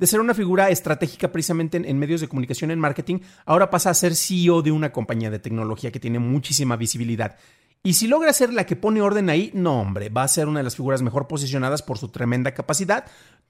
de 0.03 0.09
ser 0.09 0.19
una 0.19 0.35
figura 0.35 0.69
estratégica 0.69 1.31
precisamente 1.31 1.77
en, 1.77 1.97
medios 1.97 2.21
de 2.21 2.27
comunicación, 2.27 2.73
en 2.73 2.81
marketing, 2.81 3.21
ahora 3.47 3.71
pasa 3.71 3.91
a 3.91 3.95
ser 3.95 4.17
CEO 4.17 4.61
de 4.61 4.73
una 4.73 4.91
compañía 4.91 5.31
de 5.31 5.39
tecnología 5.39 5.93
que 5.93 6.01
tiene 6.01 6.19
muchísima 6.19 6.75
visibilidad. 6.75 7.37
Y 7.85 7.93
si 7.93 8.09
logra 8.09 8.33
ser 8.33 8.53
la 8.53 8.67
que 8.67 8.75
pone 8.75 9.01
orden 9.01 9.31
ahí, 9.31 9.53
no 9.55 9.81
hombre, 9.81 10.09
va 10.09 10.25
a 10.25 10.29
ser 10.29 10.49
una 10.49 10.59
de 10.59 10.65
las 10.65 10.75
figuras 10.75 11.03
mejor 11.03 11.29
posicionadas 11.29 11.83
por 11.83 11.99
su 11.99 12.09
tremenda 12.09 12.53
capacidad. 12.53 13.05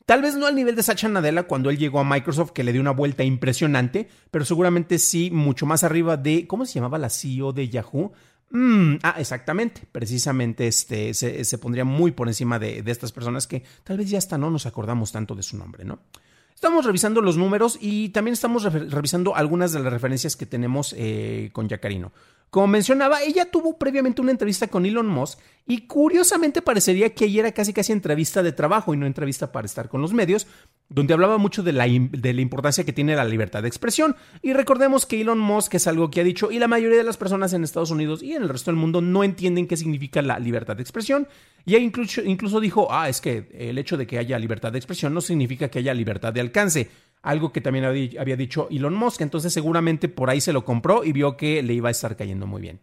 Tal 0.04 0.20
vez 0.20 0.36
no 0.36 0.44
al 0.44 0.54
nivel 0.54 0.76
de 0.76 0.82
Sacha 0.82 1.08
Nadella 1.08 1.44
cuando 1.44 1.70
él 1.70 1.78
llegó 1.78 2.00
a 2.00 2.04
Microsoft, 2.04 2.50
que 2.50 2.64
le 2.64 2.72
dio 2.72 2.82
una 2.82 2.90
vuelta 2.90 3.24
impresionante, 3.24 4.10
pero 4.30 4.44
seguramente 4.44 4.98
sí 4.98 5.30
mucho 5.30 5.64
más 5.64 5.84
arriba 5.84 6.18
de, 6.18 6.46
¿cómo 6.46 6.66
se 6.66 6.74
llamaba 6.74 6.98
la 6.98 7.08
CEO 7.08 7.54
de 7.54 7.70
Yahoo? 7.70 8.12
Mm, 8.50 8.96
ah, 9.04 9.14
exactamente. 9.16 9.84
Precisamente 9.90 10.66
este, 10.66 11.14
se, 11.14 11.58
pondría 11.58 11.86
muy 11.86 12.10
por 12.10 12.28
encima 12.28 12.58
de, 12.58 12.82
de, 12.82 12.92
estas 12.92 13.10
personas 13.10 13.46
que 13.46 13.62
tal 13.84 13.96
vez 13.96 14.10
ya 14.10 14.18
hasta 14.18 14.36
no 14.36 14.50
nos 14.50 14.66
acordamos 14.66 15.12
tanto 15.12 15.34
de 15.34 15.42
su 15.42 15.56
nombre, 15.56 15.86
¿no? 15.86 16.00
Estamos 16.62 16.84
revisando 16.84 17.20
los 17.20 17.36
números 17.36 17.76
y 17.80 18.10
también 18.10 18.34
estamos 18.34 18.62
revisando 18.62 19.34
algunas 19.34 19.72
de 19.72 19.80
las 19.80 19.92
referencias 19.92 20.36
que 20.36 20.46
tenemos 20.46 20.94
eh, 20.96 21.50
con 21.52 21.68
Yacarino. 21.68 22.12
Como 22.52 22.66
mencionaba, 22.66 23.22
ella 23.22 23.50
tuvo 23.50 23.78
previamente 23.78 24.20
una 24.20 24.30
entrevista 24.30 24.66
con 24.66 24.84
Elon 24.84 25.06
Musk 25.06 25.38
y 25.66 25.86
curiosamente 25.86 26.60
parecería 26.60 27.14
que 27.14 27.24
ella 27.24 27.40
era 27.40 27.52
casi 27.52 27.72
casi 27.72 27.92
entrevista 27.92 28.42
de 28.42 28.52
trabajo 28.52 28.92
y 28.92 28.98
no 28.98 29.06
entrevista 29.06 29.50
para 29.50 29.64
estar 29.64 29.88
con 29.88 30.02
los 30.02 30.12
medios, 30.12 30.46
donde 30.90 31.14
hablaba 31.14 31.38
mucho 31.38 31.62
de 31.62 31.72
la, 31.72 31.86
importancia 31.86 32.84
que 32.84 32.92
tiene 32.92 33.16
la 33.16 33.24
libertad 33.24 33.62
de 33.62 33.68
expresión. 33.68 34.16
Y 34.42 34.52
recordemos 34.52 35.06
que 35.06 35.18
Elon 35.18 35.38
Musk 35.38 35.76
es 35.76 35.86
algo 35.86 36.10
que 36.10 36.20
ha 36.20 36.24
dicho 36.24 36.52
y 36.52 36.58
la 36.58 36.68
mayoría 36.68 36.98
de 36.98 37.04
las 37.04 37.16
personas 37.16 37.54
en 37.54 37.64
Estados 37.64 37.90
Unidos 37.90 38.22
y 38.22 38.34
en 38.34 38.42
el 38.42 38.50
resto 38.50 38.70
del 38.70 38.78
mundo 38.78 39.00
no 39.00 39.24
entienden 39.24 39.66
qué 39.66 39.78
significa 39.78 40.20
la 40.20 40.38
libertad 40.38 40.76
de 40.76 40.82
expresión. 40.82 41.26
Y 41.64 41.74
incluso, 41.76 42.20
incluso 42.20 42.60
dijo, 42.60 42.88
ah, 42.90 43.08
es 43.08 43.22
que 43.22 43.48
el 43.54 43.78
hecho 43.78 43.96
de 43.96 44.06
que 44.06 44.18
haya 44.18 44.38
libertad 44.38 44.72
de 44.72 44.78
expresión 44.78 45.14
no 45.14 45.22
significa 45.22 45.70
que 45.70 45.78
haya 45.78 45.94
libertad 45.94 46.34
de 46.34 46.40
alcance. 46.42 46.90
Algo 47.22 47.52
que 47.52 47.60
también 47.60 47.84
había 47.84 48.36
dicho 48.36 48.68
Elon 48.70 48.94
Musk. 48.94 49.20
Entonces 49.20 49.52
seguramente 49.52 50.08
por 50.08 50.28
ahí 50.28 50.40
se 50.40 50.52
lo 50.52 50.64
compró 50.64 51.04
y 51.04 51.12
vio 51.12 51.36
que 51.36 51.62
le 51.62 51.74
iba 51.74 51.88
a 51.88 51.92
estar 51.92 52.16
cayendo 52.16 52.46
muy 52.46 52.60
bien. 52.60 52.80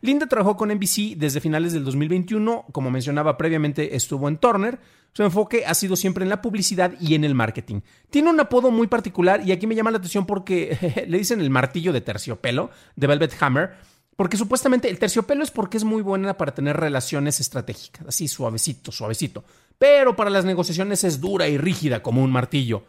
Linda 0.00 0.26
trabajó 0.26 0.56
con 0.56 0.70
NBC 0.70 1.16
desde 1.16 1.40
finales 1.40 1.72
del 1.72 1.84
2021, 1.84 2.66
como 2.72 2.90
mencionaba 2.90 3.36
previamente 3.36 3.96
estuvo 3.96 4.28
en 4.28 4.36
Turner. 4.36 4.78
Su 5.12 5.22
enfoque 5.24 5.64
ha 5.66 5.74
sido 5.74 5.96
siempre 5.96 6.22
en 6.22 6.30
la 6.30 6.42
publicidad 6.42 6.92
y 7.00 7.14
en 7.14 7.24
el 7.24 7.34
marketing. 7.34 7.80
Tiene 8.10 8.30
un 8.30 8.38
apodo 8.38 8.70
muy 8.70 8.86
particular 8.86 9.42
y 9.44 9.52
aquí 9.52 9.66
me 9.66 9.74
llama 9.74 9.90
la 9.90 9.98
atención 9.98 10.26
porque 10.26 11.04
le 11.08 11.18
dicen 11.18 11.40
el 11.40 11.50
martillo 11.50 11.92
de 11.92 12.00
terciopelo, 12.00 12.70
de 12.94 13.06
Velvet 13.06 13.34
Hammer, 13.40 13.70
porque 14.14 14.36
supuestamente 14.36 14.88
el 14.88 14.98
terciopelo 14.98 15.42
es 15.42 15.50
porque 15.50 15.76
es 15.76 15.84
muy 15.84 16.02
buena 16.02 16.36
para 16.36 16.54
tener 16.54 16.76
relaciones 16.76 17.40
estratégicas, 17.40 18.06
así 18.06 18.28
suavecito, 18.28 18.92
suavecito. 18.92 19.44
Pero 19.78 20.14
para 20.16 20.30
las 20.30 20.44
negociaciones 20.44 21.04
es 21.04 21.20
dura 21.20 21.48
y 21.48 21.56
rígida 21.56 22.02
como 22.02 22.22
un 22.22 22.30
martillo. 22.30 22.84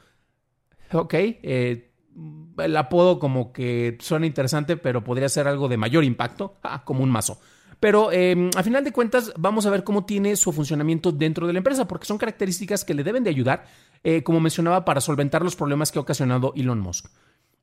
Ok, 0.91 1.13
eh, 1.13 1.91
el 2.57 2.77
apodo 2.77 3.19
como 3.19 3.53
que 3.53 3.97
suena 3.99 4.25
interesante, 4.25 4.77
pero 4.77 5.03
podría 5.03 5.29
ser 5.29 5.47
algo 5.47 5.67
de 5.67 5.77
mayor 5.77 6.03
impacto, 6.03 6.57
ah, 6.63 6.83
como 6.83 7.03
un 7.03 7.09
mazo. 7.09 7.39
Pero 7.79 8.11
eh, 8.11 8.49
a 8.57 8.63
final 8.63 8.83
de 8.83 8.91
cuentas 8.91 9.31
vamos 9.37 9.65
a 9.65 9.69
ver 9.69 9.83
cómo 9.83 10.05
tiene 10.05 10.35
su 10.35 10.51
funcionamiento 10.51 11.11
dentro 11.11 11.47
de 11.47 11.53
la 11.53 11.59
empresa, 11.59 11.87
porque 11.87 12.05
son 12.05 12.17
características 12.17 12.83
que 12.83 12.93
le 12.93 13.03
deben 13.03 13.23
de 13.23 13.29
ayudar, 13.29 13.65
eh, 14.03 14.21
como 14.23 14.39
mencionaba, 14.39 14.83
para 14.83 14.99
solventar 14.99 15.43
los 15.43 15.55
problemas 15.55 15.91
que 15.91 15.99
ha 15.99 16.01
ocasionado 16.01 16.53
Elon 16.55 16.79
Musk. 16.79 17.07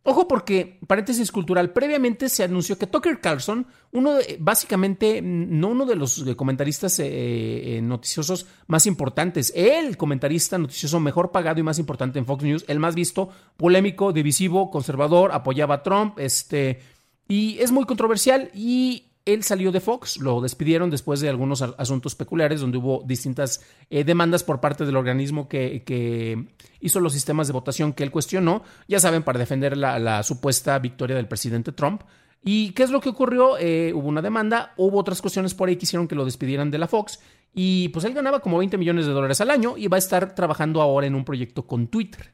Ojo 0.03 0.29
porque, 0.29 0.79
paréntesis 0.87 1.33
cultural, 1.33 1.73
previamente 1.73 2.29
se 2.29 2.45
anunció 2.45 2.79
que 2.79 2.87
Tucker 2.87 3.21
Carlson, 3.21 3.67
uno 3.91 4.15
de, 4.15 4.37
básicamente, 4.39 5.21
no 5.21 5.69
uno 5.69 5.85
de 5.85 5.97
los 5.97 6.25
comentaristas 6.37 7.01
eh, 7.01 7.81
noticiosos 7.83 8.47
más 8.69 8.87
importantes, 8.87 9.53
el 9.57 9.97
comentarista 9.97 10.59
noticioso 10.59 11.01
mejor 11.01 11.33
pagado 11.33 11.59
y 11.59 11.65
más 11.65 11.81
importante 11.81 12.21
en 12.21 12.27
Fox 12.27 12.45
News, 12.45 12.65
el 12.69 12.79
más 12.79 12.95
visto, 12.95 13.31
polémico, 13.57 14.13
divisivo, 14.13 14.71
conservador, 14.71 15.33
apoyaba 15.33 15.75
a 15.75 15.83
Trump, 15.83 16.21
este, 16.21 16.81
y 17.27 17.59
es 17.59 17.73
muy 17.73 17.85
controversial 17.85 18.51
y 18.55 19.06
él 19.27 19.43
salió 19.43 19.73
de 19.73 19.81
Fox, 19.81 20.19
lo 20.19 20.41
despidieron 20.41 20.89
después 20.89 21.21
de 21.21 21.29
algunos 21.29 21.61
asuntos 21.61 22.15
peculiares 22.15 22.61
donde 22.61 22.79
hubo 22.79 23.03
distintas 23.05 23.61
eh, 23.91 24.05
demandas 24.05 24.45
por 24.45 24.61
parte 24.61 24.87
del 24.87 24.97
organismo 24.97 25.49
que, 25.49 26.47
hizo 26.81 27.01
los 27.01 27.13
sistemas 27.13 27.49
de 27.49 27.53
votación 27.53 27.93
que 27.93 28.05
él 28.05 28.13
cuestionó, 28.13 28.63
ya 28.87 29.01
saben, 29.01 29.25
para 29.25 29.41
defender 29.41 29.77
la, 29.77 30.23
supuesta 30.23 30.79
victoria 30.79 31.17
del 31.17 31.27
presidente 31.27 31.73
Trump. 31.73 32.03
¿Y 32.45 32.71
qué 32.71 32.85
es 32.85 32.91
lo 32.91 33.01
que 33.01 33.09
ocurrió? 33.09 33.59
Eh, 33.59 33.93
hubo 33.93 34.09
una 34.09 34.23
demanda, 34.23 34.73
hubo 34.77 34.99
otras 34.99 35.21
cuestiones 35.21 35.55
por 35.55 35.69
ahí 35.69 35.77
que 35.77 35.85
hicieron 35.85 36.07
que 36.07 36.15
lo 36.15 36.25
despidieran 36.25 36.71
de 36.71 36.79
la 36.79 36.87
Fox 36.87 37.19
y 37.53 37.89
pues 37.89 38.05
él 38.05 38.15
ganaba 38.15 38.39
como 38.39 38.59
20 38.59 38.79
millones 38.79 39.07
de 39.07 39.13
dólares 39.13 39.41
al 39.41 39.51
año 39.51 39.75
y 39.77 39.89
va 39.89 39.97
a 39.97 39.99
estar 39.99 40.37
trabajando 40.37 40.81
ahora 40.81 41.09
en 41.09 41.17
un 41.17 41.25
proyecto 41.25 41.67
con 41.67 41.89
Twitter. 41.89 42.33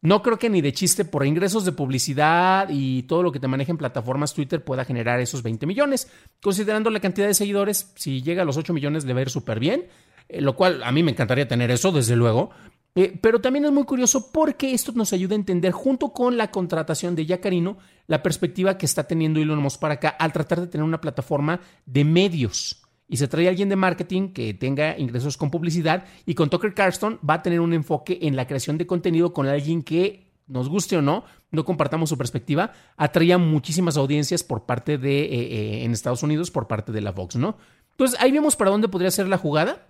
No 0.00 0.22
creo 0.22 0.38
que 0.38 0.48
ni 0.48 0.60
de 0.60 0.72
chiste 0.72 1.04
por 1.04 1.26
ingresos 1.26 1.64
de 1.64 1.72
publicidad 1.72 2.68
y 2.70 3.02
todo 3.02 3.22
lo 3.24 3.32
que 3.32 3.40
te 3.40 3.48
maneja 3.48 3.72
en 3.72 3.78
plataformas 3.78 4.32
Twitter 4.32 4.62
pueda 4.62 4.84
generar 4.84 5.18
esos 5.18 5.42
20 5.42 5.66
millones. 5.66 6.08
Considerando 6.40 6.88
la 6.90 7.00
cantidad 7.00 7.26
de 7.26 7.34
seguidores, 7.34 7.92
si 7.96 8.22
llega 8.22 8.42
a 8.42 8.44
los 8.44 8.56
8 8.56 8.72
millones 8.72 9.04
le 9.04 9.12
va 9.12 9.20
a 9.20 9.22
ir 9.22 9.30
súper 9.30 9.58
bien, 9.58 9.86
eh, 10.28 10.40
lo 10.40 10.54
cual 10.54 10.84
a 10.84 10.92
mí 10.92 11.02
me 11.02 11.10
encantaría 11.10 11.48
tener 11.48 11.72
eso, 11.72 11.90
desde 11.90 12.14
luego. 12.14 12.50
Eh, 12.94 13.18
pero 13.20 13.40
también 13.40 13.64
es 13.64 13.72
muy 13.72 13.84
curioso 13.84 14.30
porque 14.30 14.72
esto 14.72 14.92
nos 14.92 15.12
ayuda 15.12 15.34
a 15.34 15.36
entender, 15.36 15.72
junto 15.72 16.12
con 16.12 16.36
la 16.36 16.52
contratación 16.52 17.16
de 17.16 17.26
Yacarino, 17.26 17.78
la 18.06 18.22
perspectiva 18.22 18.78
que 18.78 18.86
está 18.86 19.04
teniendo 19.04 19.40
Elon 19.40 19.58
Musk 19.58 19.80
para 19.80 19.94
acá 19.94 20.10
al 20.10 20.32
tratar 20.32 20.60
de 20.60 20.68
tener 20.68 20.84
una 20.84 21.00
plataforma 21.00 21.60
de 21.86 22.04
medios 22.04 22.82
y 23.08 23.16
se 23.16 23.26
trae 23.26 23.46
a 23.46 23.50
alguien 23.50 23.68
de 23.68 23.76
marketing 23.76 24.32
que 24.32 24.54
tenga 24.54 24.98
ingresos 24.98 25.36
con 25.36 25.50
publicidad 25.50 26.04
y 26.26 26.34
con 26.34 26.50
Tucker 26.50 26.74
Carlson 26.74 27.18
va 27.28 27.34
a 27.34 27.42
tener 27.42 27.60
un 27.60 27.72
enfoque 27.72 28.18
en 28.22 28.36
la 28.36 28.46
creación 28.46 28.76
de 28.76 28.86
contenido 28.86 29.32
con 29.32 29.48
alguien 29.48 29.82
que 29.82 30.28
nos 30.46 30.68
guste 30.68 30.96
o 30.96 31.02
no, 31.02 31.24
no 31.50 31.64
compartamos 31.64 32.08
su 32.08 32.18
perspectiva, 32.18 32.72
atraía 32.96 33.38
muchísimas 33.38 33.96
audiencias 33.96 34.42
por 34.42 34.64
parte 34.66 34.98
de 34.98 35.22
eh, 35.22 35.28
eh, 35.30 35.84
en 35.84 35.92
Estados 35.92 36.22
Unidos 36.22 36.50
por 36.50 36.66
parte 36.66 36.92
de 36.92 37.00
la 37.00 37.12
Vox, 37.12 37.36
¿no? 37.36 37.56
Entonces 37.92 38.18
ahí 38.20 38.32
vemos 38.32 38.56
para 38.56 38.70
dónde 38.70 38.88
podría 38.88 39.10
ser 39.10 39.28
la 39.28 39.38
jugada. 39.38 39.86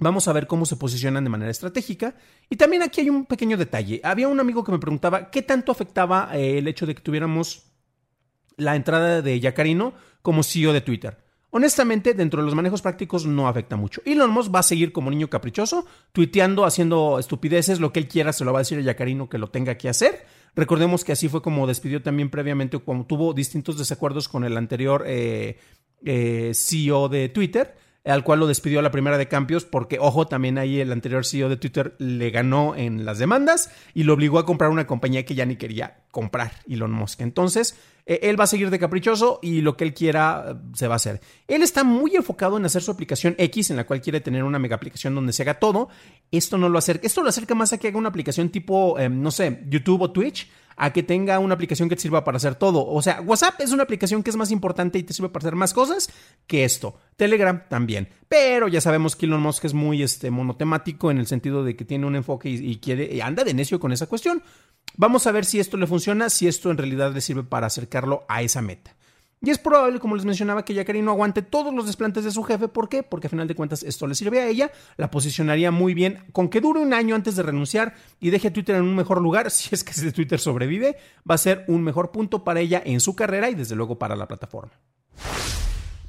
Vamos 0.00 0.28
a 0.28 0.32
ver 0.32 0.46
cómo 0.46 0.64
se 0.66 0.76
posicionan 0.76 1.24
de 1.24 1.30
manera 1.30 1.50
estratégica. 1.50 2.14
Y 2.48 2.56
también 2.56 2.82
aquí 2.82 3.00
hay 3.00 3.10
un 3.10 3.26
pequeño 3.26 3.56
detalle. 3.56 4.00
Había 4.04 4.28
un 4.28 4.38
amigo 4.38 4.62
que 4.62 4.72
me 4.72 4.78
preguntaba 4.78 5.30
qué 5.30 5.42
tanto 5.42 5.72
afectaba 5.72 6.30
eh, 6.34 6.58
el 6.58 6.68
hecho 6.68 6.86
de 6.86 6.94
que 6.94 7.02
tuviéramos 7.02 7.72
la 8.56 8.76
entrada 8.76 9.22
de 9.22 9.40
Yacarino 9.40 9.94
como 10.22 10.42
CEO 10.42 10.72
de 10.72 10.80
Twitter. 10.80 11.27
Honestamente, 11.50 12.12
dentro 12.12 12.42
de 12.42 12.46
los 12.46 12.54
manejos 12.54 12.82
prácticos 12.82 13.24
no 13.24 13.48
afecta 13.48 13.76
mucho. 13.76 14.02
Elon 14.04 14.30
Musk 14.30 14.54
va 14.54 14.58
a 14.58 14.62
seguir 14.62 14.92
como 14.92 15.10
niño 15.10 15.30
caprichoso, 15.30 15.86
tuiteando, 16.12 16.66
haciendo 16.66 17.18
estupideces, 17.18 17.80
lo 17.80 17.90
que 17.92 18.00
él 18.00 18.08
quiera 18.08 18.34
se 18.34 18.44
lo 18.44 18.52
va 18.52 18.58
a 18.58 18.62
decir 18.62 18.78
a 18.78 18.82
Yacarino 18.82 19.28
que 19.30 19.38
lo 19.38 19.48
tenga 19.48 19.76
que 19.76 19.88
hacer. 19.88 20.26
Recordemos 20.54 21.04
que 21.04 21.12
así 21.12 21.28
fue 21.28 21.40
como 21.40 21.66
despidió 21.66 22.02
también 22.02 22.28
previamente, 22.28 22.78
cuando 22.78 23.06
tuvo 23.06 23.32
distintos 23.32 23.78
desacuerdos 23.78 24.28
con 24.28 24.44
el 24.44 24.56
anterior 24.58 25.04
eh, 25.06 25.58
eh, 26.04 26.52
CEO 26.54 27.08
de 27.08 27.30
Twitter 27.30 27.74
al 28.08 28.24
cual 28.24 28.40
lo 28.40 28.46
despidió 28.46 28.78
a 28.78 28.82
la 28.82 28.90
primera 28.90 29.18
de 29.18 29.28
cambios 29.28 29.64
porque, 29.64 29.98
ojo, 29.98 30.26
también 30.26 30.58
ahí 30.58 30.80
el 30.80 30.92
anterior 30.92 31.26
CEO 31.26 31.48
de 31.48 31.56
Twitter 31.56 31.94
le 31.98 32.30
ganó 32.30 32.74
en 32.74 33.04
las 33.04 33.18
demandas 33.18 33.70
y 33.94 34.04
lo 34.04 34.14
obligó 34.14 34.38
a 34.38 34.46
comprar 34.46 34.70
una 34.70 34.86
compañía 34.86 35.24
que 35.24 35.34
ya 35.34 35.46
ni 35.46 35.56
quería 35.56 35.98
comprar, 36.10 36.52
Elon 36.68 36.90
Musk. 36.90 37.20
Entonces, 37.20 37.78
e, 38.06 38.20
él 38.22 38.40
va 38.40 38.44
a 38.44 38.48
seguir 38.48 38.70
de 38.70 38.78
caprichoso 38.78 39.38
y 39.42 39.60
lo 39.60 39.76
que 39.76 39.84
él 39.84 39.94
quiera 39.94 40.44
eh, 40.48 40.54
se 40.74 40.88
va 40.88 40.94
a 40.94 40.96
hacer. 40.96 41.20
Él 41.46 41.62
está 41.62 41.84
muy 41.84 42.16
enfocado 42.16 42.56
en 42.56 42.64
hacer 42.64 42.82
su 42.82 42.90
aplicación 42.90 43.34
X, 43.38 43.70
en 43.70 43.76
la 43.76 43.86
cual 43.86 44.00
quiere 44.00 44.20
tener 44.20 44.42
una 44.42 44.58
mega 44.58 44.76
aplicación 44.76 45.14
donde 45.14 45.32
se 45.32 45.42
haga 45.42 45.58
todo. 45.58 45.88
Esto 46.30 46.56
no 46.56 46.68
lo 46.68 46.78
acerca, 46.78 47.06
esto 47.06 47.22
lo 47.22 47.28
acerca 47.28 47.54
más 47.54 47.72
a 47.72 47.78
que 47.78 47.88
haga 47.88 47.98
una 47.98 48.08
aplicación 48.08 48.48
tipo, 48.48 48.98
em, 48.98 49.20
no 49.20 49.30
sé, 49.30 49.64
YouTube 49.68 50.02
o 50.02 50.10
Twitch 50.10 50.48
a 50.78 50.92
que 50.92 51.02
tenga 51.02 51.38
una 51.40 51.54
aplicación 51.54 51.88
que 51.88 51.96
te 51.96 52.02
sirva 52.02 52.24
para 52.24 52.36
hacer 52.36 52.54
todo. 52.54 52.86
O 52.86 53.02
sea, 53.02 53.20
WhatsApp 53.20 53.60
es 53.60 53.72
una 53.72 53.82
aplicación 53.82 54.22
que 54.22 54.30
es 54.30 54.36
más 54.36 54.52
importante 54.52 54.98
y 54.98 55.02
te 55.02 55.12
sirve 55.12 55.28
para 55.28 55.42
hacer 55.42 55.56
más 55.56 55.74
cosas 55.74 56.08
que 56.46 56.64
esto. 56.64 56.94
Telegram 57.16 57.64
también. 57.68 58.08
Pero 58.28 58.68
ya 58.68 58.80
sabemos 58.80 59.16
que 59.16 59.26
Elon 59.26 59.42
Musk 59.42 59.64
es 59.64 59.74
muy 59.74 60.02
este, 60.02 60.30
monotemático 60.30 61.10
en 61.10 61.18
el 61.18 61.26
sentido 61.26 61.64
de 61.64 61.74
que 61.74 61.84
tiene 61.84 62.06
un 62.06 62.14
enfoque 62.14 62.48
y, 62.48 62.76
quiere, 62.76 63.12
y 63.12 63.20
anda 63.20 63.42
de 63.42 63.54
necio 63.54 63.80
con 63.80 63.90
esa 63.90 64.06
cuestión. 64.06 64.42
Vamos 64.96 65.26
a 65.26 65.32
ver 65.32 65.44
si 65.44 65.58
esto 65.58 65.76
le 65.76 65.88
funciona, 65.88 66.30
si 66.30 66.46
esto 66.46 66.70
en 66.70 66.78
realidad 66.78 67.12
le 67.12 67.20
sirve 67.20 67.42
para 67.42 67.66
acercarlo 67.66 68.24
a 68.28 68.42
esa 68.42 68.62
meta. 68.62 68.94
Y 69.40 69.50
es 69.50 69.58
probable, 69.58 70.00
como 70.00 70.16
les 70.16 70.24
mencionaba, 70.24 70.64
que 70.64 70.74
Yakari 70.74 71.00
no 71.00 71.12
aguante 71.12 71.42
todos 71.42 71.72
los 71.72 71.86
desplantes 71.86 72.24
de 72.24 72.30
su 72.30 72.42
jefe. 72.42 72.68
¿Por 72.68 72.88
qué? 72.88 73.02
Porque 73.02 73.28
a 73.28 73.30
final 73.30 73.46
de 73.46 73.54
cuentas 73.54 73.82
esto 73.82 74.06
le 74.06 74.14
sirve 74.14 74.40
a 74.40 74.48
ella, 74.48 74.72
la 74.96 75.10
posicionaría 75.10 75.70
muy 75.70 75.94
bien, 75.94 76.24
con 76.32 76.48
que 76.48 76.60
dure 76.60 76.80
un 76.80 76.92
año 76.92 77.14
antes 77.14 77.36
de 77.36 77.42
renunciar 77.42 77.94
y 78.20 78.30
deje 78.30 78.50
Twitter 78.50 78.76
en 78.76 78.82
un 78.82 78.96
mejor 78.96 79.20
lugar, 79.20 79.50
si 79.52 79.74
es 79.74 79.84
que 79.84 79.92
ese 79.92 80.12
Twitter 80.12 80.40
sobrevive, 80.40 80.96
va 81.28 81.36
a 81.36 81.38
ser 81.38 81.64
un 81.68 81.82
mejor 81.82 82.10
punto 82.10 82.42
para 82.44 82.60
ella 82.60 82.82
en 82.84 83.00
su 83.00 83.14
carrera 83.14 83.50
y 83.50 83.54
desde 83.54 83.76
luego 83.76 83.98
para 83.98 84.16
la 84.16 84.26
plataforma. 84.26 84.72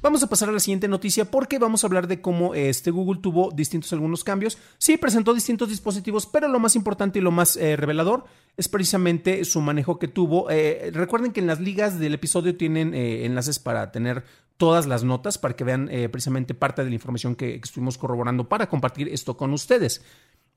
Vamos 0.02 0.22
a 0.22 0.28
pasar 0.28 0.48
a 0.48 0.52
la 0.52 0.60
siguiente 0.60 0.88
noticia 0.88 1.26
porque 1.26 1.58
vamos 1.58 1.84
a 1.84 1.86
hablar 1.86 2.06
de 2.06 2.22
cómo 2.22 2.54
este 2.54 2.90
Google 2.90 3.20
tuvo 3.20 3.50
distintos 3.50 3.92
algunos 3.92 4.24
cambios. 4.24 4.56
Sí, 4.78 4.96
presentó 4.96 5.34
distintos 5.34 5.68
dispositivos, 5.68 6.24
pero 6.24 6.48
lo 6.48 6.58
más 6.58 6.74
importante 6.74 7.18
y 7.18 7.22
lo 7.22 7.30
más 7.30 7.56
eh, 7.56 7.76
revelador 7.76 8.24
es 8.56 8.68
precisamente 8.68 9.44
su 9.44 9.60
manejo 9.60 9.98
que 9.98 10.08
tuvo. 10.08 10.50
Eh, 10.50 10.90
recuerden 10.94 11.32
que 11.32 11.40
en 11.40 11.46
las 11.46 11.60
ligas 11.60 11.98
del 11.98 12.14
episodio 12.14 12.56
tienen 12.56 12.94
eh, 12.94 13.26
enlaces 13.26 13.58
para 13.58 13.92
tener 13.92 14.24
todas 14.56 14.86
las 14.86 15.04
notas 15.04 15.36
para 15.36 15.54
que 15.54 15.64
vean 15.64 15.90
precisamente 16.10 16.52
parte 16.52 16.84
de 16.84 16.90
la 16.90 16.94
información 16.94 17.34
que, 17.34 17.52
que, 17.60 17.64
estuvimos 17.64 17.96
corroborando 17.96 18.46
para 18.46 18.68
compartir 18.68 19.08
esto 19.08 19.34
con 19.34 19.54
ustedes. 19.54 20.02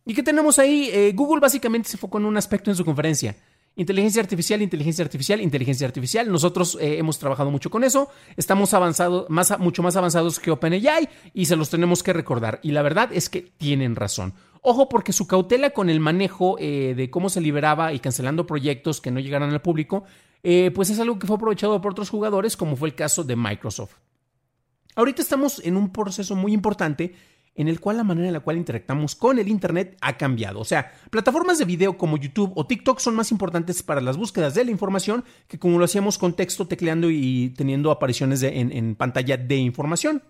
¿Y 0.06 0.14
qué 0.14 0.24
tenemos 0.24 0.60
ahí? 0.60 1.14
Google 1.16 1.40
básicamente 1.40 1.88
se 1.88 1.96
enfocó 1.96 2.18
en 2.18 2.26
un 2.26 2.36
aspecto 2.36 2.70
en 2.70 2.76
su 2.76 2.84
conferencia. 2.84 3.38
Inteligencia 3.76 4.22
artificial, 4.22 4.62
inteligencia 4.62 5.04
artificial, 5.04 5.42
inteligencia 5.42 5.88
artificial. 5.88 6.32
Nosotros 6.32 6.78
eh, 6.80 7.00
hemos 7.00 7.18
trabajado 7.18 7.50
mucho 7.50 7.72
con 7.72 7.84
eso. 7.84 8.08
Estamos 8.38 8.74
avanzados, 8.76 9.28
más, 9.30 9.58
mucho 9.58 9.82
más 9.82 9.96
avanzados 9.96 10.40
que 10.40 10.52
OpenAI 10.52 11.10
y 11.34 11.46
se 11.46 11.56
los 11.56 11.72
tenemos 11.72 12.04
que 12.04 12.14
recordar. 12.14 12.60
Y 12.62 12.72
la 12.72 12.84
verdad 12.84 13.10
es 13.12 13.30
que 13.30 13.42
tienen 13.42 13.96
razón. 13.96 14.36
Ojo, 14.62 14.90
porque 14.90 15.12
su 15.12 15.26
cautela 15.26 15.72
con 15.72 15.90
el 15.90 16.00
manejo 16.00 16.58
eh, 16.60 16.94
de 16.96 17.10
cómo 17.10 17.30
se 17.30 17.42
liberaba 17.42 17.94
y 17.94 18.00
cancelando 18.00 18.46
proyectos 18.46 19.02
que 19.02 19.10
no 19.10 19.20
llegaran 19.20 19.52
al 19.52 19.62
público, 19.62 20.04
eh, 20.44 20.72
pues 20.76 20.92
es 20.92 21.00
algo 21.00 21.18
que 21.18 21.26
fue 21.26 21.38
aprovechado 21.38 21.82
por 21.82 21.94
otros 21.94 22.12
jugadores, 22.12 22.56
como 22.56 22.76
fue 22.76 22.90
el 22.90 22.96
caso 22.96 23.24
de 23.24 23.36
Microsoft. 23.36 23.96
Ahorita 24.96 25.24
estamos 25.24 25.60
en 25.66 25.78
un 25.78 25.92
proceso 25.92 26.36
muy 26.36 26.54
importante 26.54 27.16
en 27.56 27.68
el 27.68 27.80
cual 27.80 27.98
la 27.98 28.04
manera 28.04 28.28
en 28.28 28.34
la 28.34 28.40
cual 28.40 28.58
interactamos 28.58 29.16
con 29.16 29.40
el 29.40 29.48
Internet 29.48 29.98
ha 30.02 30.18
cambiado. 30.18 30.60
O 30.60 30.66
sea, 30.66 30.92
plataformas 31.10 31.60
de 31.60 31.66
video 31.66 31.98
como 31.98 32.18
YouTube 32.18 32.52
o 32.56 32.66
TikTok 32.66 33.00
son 33.00 33.16
más 33.16 33.32
importantes 33.32 33.84
para 33.84 34.02
las 34.02 34.18
búsquedas 34.18 34.56
de 34.56 34.66
la 34.66 34.72
información 34.72 35.24
que 35.48 35.60
como 35.60 35.78
lo 35.78 35.86
hacíamos 35.86 36.18
con 36.18 36.36
texto, 36.36 36.68
tecleando 36.68 37.10
y 37.10 37.54
teniendo 37.56 37.92
apariciones 37.92 38.42
en, 38.44 38.96
pantalla 38.96 39.38
de 39.38 39.58
información. 39.58 40.24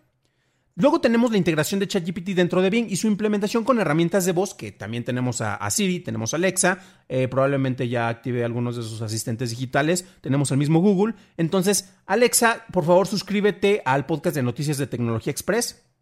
Luego 0.75 0.99
tenemos 0.99 1.31
la 1.31 1.37
integración 1.37 1.79
de 1.79 1.87
ChatGPT 1.87 2.29
dentro 2.29 2.59
de 2.59 2.71
Bing 2.71 2.87
y 2.89 2.95
su 2.95 3.05
implementación 3.05 3.63
con 3.63 3.79
herramientas 3.79 4.25
de 4.25 4.31
voz, 4.31 4.55
que 4.55 4.71
también 4.71 5.03
tenemos 5.03 5.39
a, 5.39 5.69
Siri, 5.69 5.99
tenemos 5.99 6.33
a 6.33 6.37
Alexa, 6.37 6.79
eh, 7.07 7.27
probablemente 7.27 7.87
ya 7.87 8.09
active 8.09 8.43
algunos 8.43 8.75
de 8.75 8.81
sus 8.81 9.03
asistentes 9.03 9.51
digitales, 9.51 10.07
tenemos 10.21 10.49
el 10.49 10.57
mismo 10.57 10.79
Google. 10.79 11.13
Entonces, 11.37 11.93
Alexa, 12.07 12.65
por 12.71 12.85
favor 12.85 13.05
suscríbete 13.05 13.83
al 13.85 14.07
podcast 14.07 14.35
de 14.35 14.41
Noticias 14.41 14.79
de 14.79 14.87
Tecnología 14.87 15.29
Express 15.29 15.92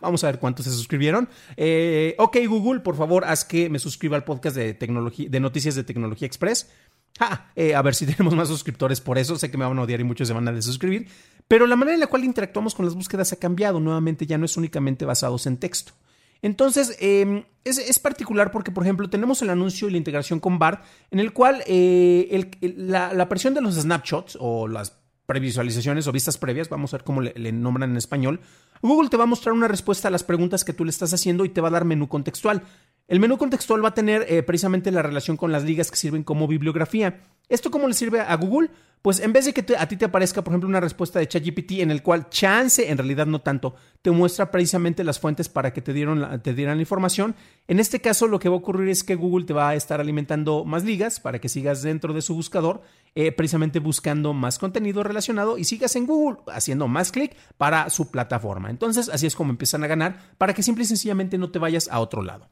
vamos 0.00 0.24
a 0.24 0.28
ver 0.28 0.38
cuántos 0.38 0.64
se 0.64 0.72
suscribieron. 0.72 1.28
Eh, 1.56 2.14
ok, 2.18 2.38
Google, 2.46 2.80
por 2.80 2.96
favor, 2.96 3.24
haz 3.24 3.44
que 3.44 3.68
me 3.68 3.78
suscriba 3.78 4.16
al 4.16 4.24
podcast 4.24 4.56
de, 4.56 4.74
tecnología, 4.74 5.28
de 5.28 5.40
Noticias 5.40 5.74
de 5.74 5.84
Tecnología 5.84 6.26
Express. 6.26 6.70
Eh, 7.54 7.74
a 7.74 7.82
ver 7.82 7.94
si 7.94 8.06
tenemos 8.12 8.34
más 8.34 8.48
suscriptores 8.48 9.00
por 9.00 9.18
eso. 9.18 9.36
Sé 9.36 9.50
que 9.50 9.58
me 9.58 9.64
van 9.64 9.78
a 9.78 9.82
odiar 9.82 10.00
y 10.00 10.04
muchos 10.04 10.28
se 10.28 10.34
van 10.34 10.48
a 10.48 10.52
desuscribir. 10.52 11.08
Pero 11.46 11.66
la 11.66 11.76
manera 11.76 11.94
en 11.94 12.00
la 12.00 12.06
cual 12.06 12.24
interactuamos 12.24 12.74
con 12.74 12.84
las 12.84 12.94
búsquedas 12.94 13.32
ha 13.32 13.36
cambiado. 13.36 13.80
Nuevamente, 13.80 14.26
ya 14.26 14.38
no 14.38 14.44
es 14.44 14.56
únicamente 14.56 15.04
basados 15.04 15.46
en 15.46 15.58
texto. 15.58 15.92
Entonces, 16.42 16.96
em, 17.00 17.44
es, 17.64 17.98
particular 17.98 18.50
porque, 18.50 18.70
por 18.70 18.82
ejemplo, 18.82 19.08
tenemos 19.08 19.40
el 19.40 19.48
anuncio 19.48 19.88
y 19.88 19.92
la 19.92 19.96
integración 19.96 20.40
con 20.40 20.58
BART, 20.58 20.84
en 21.10 21.18
el 21.18 21.32
cual 21.32 21.62
eh, 21.66 22.50
la, 22.60 23.14
la 23.14 23.28
presión 23.30 23.54
de 23.54 23.62
los 23.62 23.76
snapshots 23.76 24.36
o 24.38 24.68
las 24.68 25.03
previsualizaciones 25.26 26.06
o 26.06 26.12
vistas 26.12 26.38
previas, 26.38 26.68
vamos 26.68 26.92
a 26.92 26.98
ver 26.98 27.04
cómo 27.04 27.22
le, 27.22 27.52
nombran 27.52 27.90
en 27.90 27.96
español, 27.96 28.40
Google 28.82 29.08
te 29.08 29.16
va 29.16 29.24
a 29.24 29.26
mostrar 29.26 29.54
una 29.54 29.68
respuesta 29.68 30.08
a 30.08 30.10
las 30.10 30.24
preguntas 30.24 30.64
que 30.64 30.72
tú 30.72 30.84
le 30.84 30.90
estás 30.90 31.14
haciendo 31.14 31.44
y 31.44 31.48
te 31.48 31.60
va 31.60 31.68
a 31.68 31.70
dar 31.70 31.84
menú 31.84 32.08
contextual. 32.08 32.62
El 33.08 33.20
menú 33.20 33.38
contextual 33.38 33.82
va 33.84 33.88
a 33.88 33.94
tener 33.94 34.26
eh, 34.28 34.42
precisamente 34.42 34.90
la 34.90 35.02
relación 35.02 35.36
con 35.36 35.52
las 35.52 35.64
ligas 35.64 35.90
que 35.90 35.96
sirven 35.96 36.22
como 36.22 36.46
bibliografía. 36.46 37.20
¿Esto 37.48 37.70
cómo 37.70 37.88
le 37.88 37.94
sirve 37.94 38.20
a 38.20 38.34
Google? 38.36 38.70
Pues 39.04 39.20
en 39.20 39.34
vez 39.34 39.44
de 39.44 39.52
que 39.52 39.76
a 39.76 39.86
ti 39.86 39.98
te 39.98 40.06
aparezca, 40.06 40.42
por 40.42 40.52
ejemplo, 40.52 40.66
una 40.66 40.80
respuesta 40.80 41.18
de 41.18 41.28
ChatGPT 41.28 41.72
en 41.80 41.90
el 41.90 42.02
cual 42.02 42.30
chance, 42.30 42.90
en 42.90 42.96
realidad 42.96 43.26
no 43.26 43.42
tanto, 43.42 43.74
te 44.00 44.10
muestra 44.10 44.50
precisamente 44.50 45.04
las 45.04 45.20
fuentes 45.20 45.50
para 45.50 45.74
que 45.74 45.82
te, 45.82 45.92
dieron 45.92 46.40
te 46.40 46.54
dieran 46.54 46.78
la 46.78 46.82
información, 46.84 47.34
en 47.68 47.80
este 47.80 48.00
caso 48.00 48.28
lo 48.28 48.38
que 48.38 48.48
va 48.48 48.54
a 48.54 48.60
ocurrir 48.60 48.88
es 48.88 49.04
que 49.04 49.14
Google 49.14 49.44
te 49.44 49.52
va 49.52 49.68
a 49.68 49.74
estar 49.74 50.00
alimentando 50.00 50.64
más 50.64 50.84
ligas 50.84 51.20
para 51.20 51.38
que 51.38 51.50
sigas 51.50 51.82
dentro 51.82 52.14
de 52.14 52.22
su 52.22 52.34
buscador, 52.34 52.80
eh, 53.14 53.30
precisamente 53.30 53.78
buscando 53.78 54.32
más 54.32 54.58
contenido 54.58 55.02
relacionado 55.02 55.58
y 55.58 55.64
sigas 55.64 55.96
en 55.96 56.06
Google 56.06 56.38
haciendo 56.46 56.88
más 56.88 57.12
clic 57.12 57.36
para 57.58 57.90
su 57.90 58.10
plataforma. 58.10 58.70
Entonces, 58.70 59.10
así 59.10 59.26
es 59.26 59.36
como 59.36 59.50
empiezan 59.50 59.84
a 59.84 59.86
ganar 59.86 60.18
para 60.38 60.54
que 60.54 60.62
simple 60.62 60.84
y 60.84 60.86
sencillamente 60.86 61.36
no 61.36 61.50
te 61.50 61.58
vayas 61.58 61.88
a 61.88 62.00
otro 62.00 62.22
lado. 62.22 62.48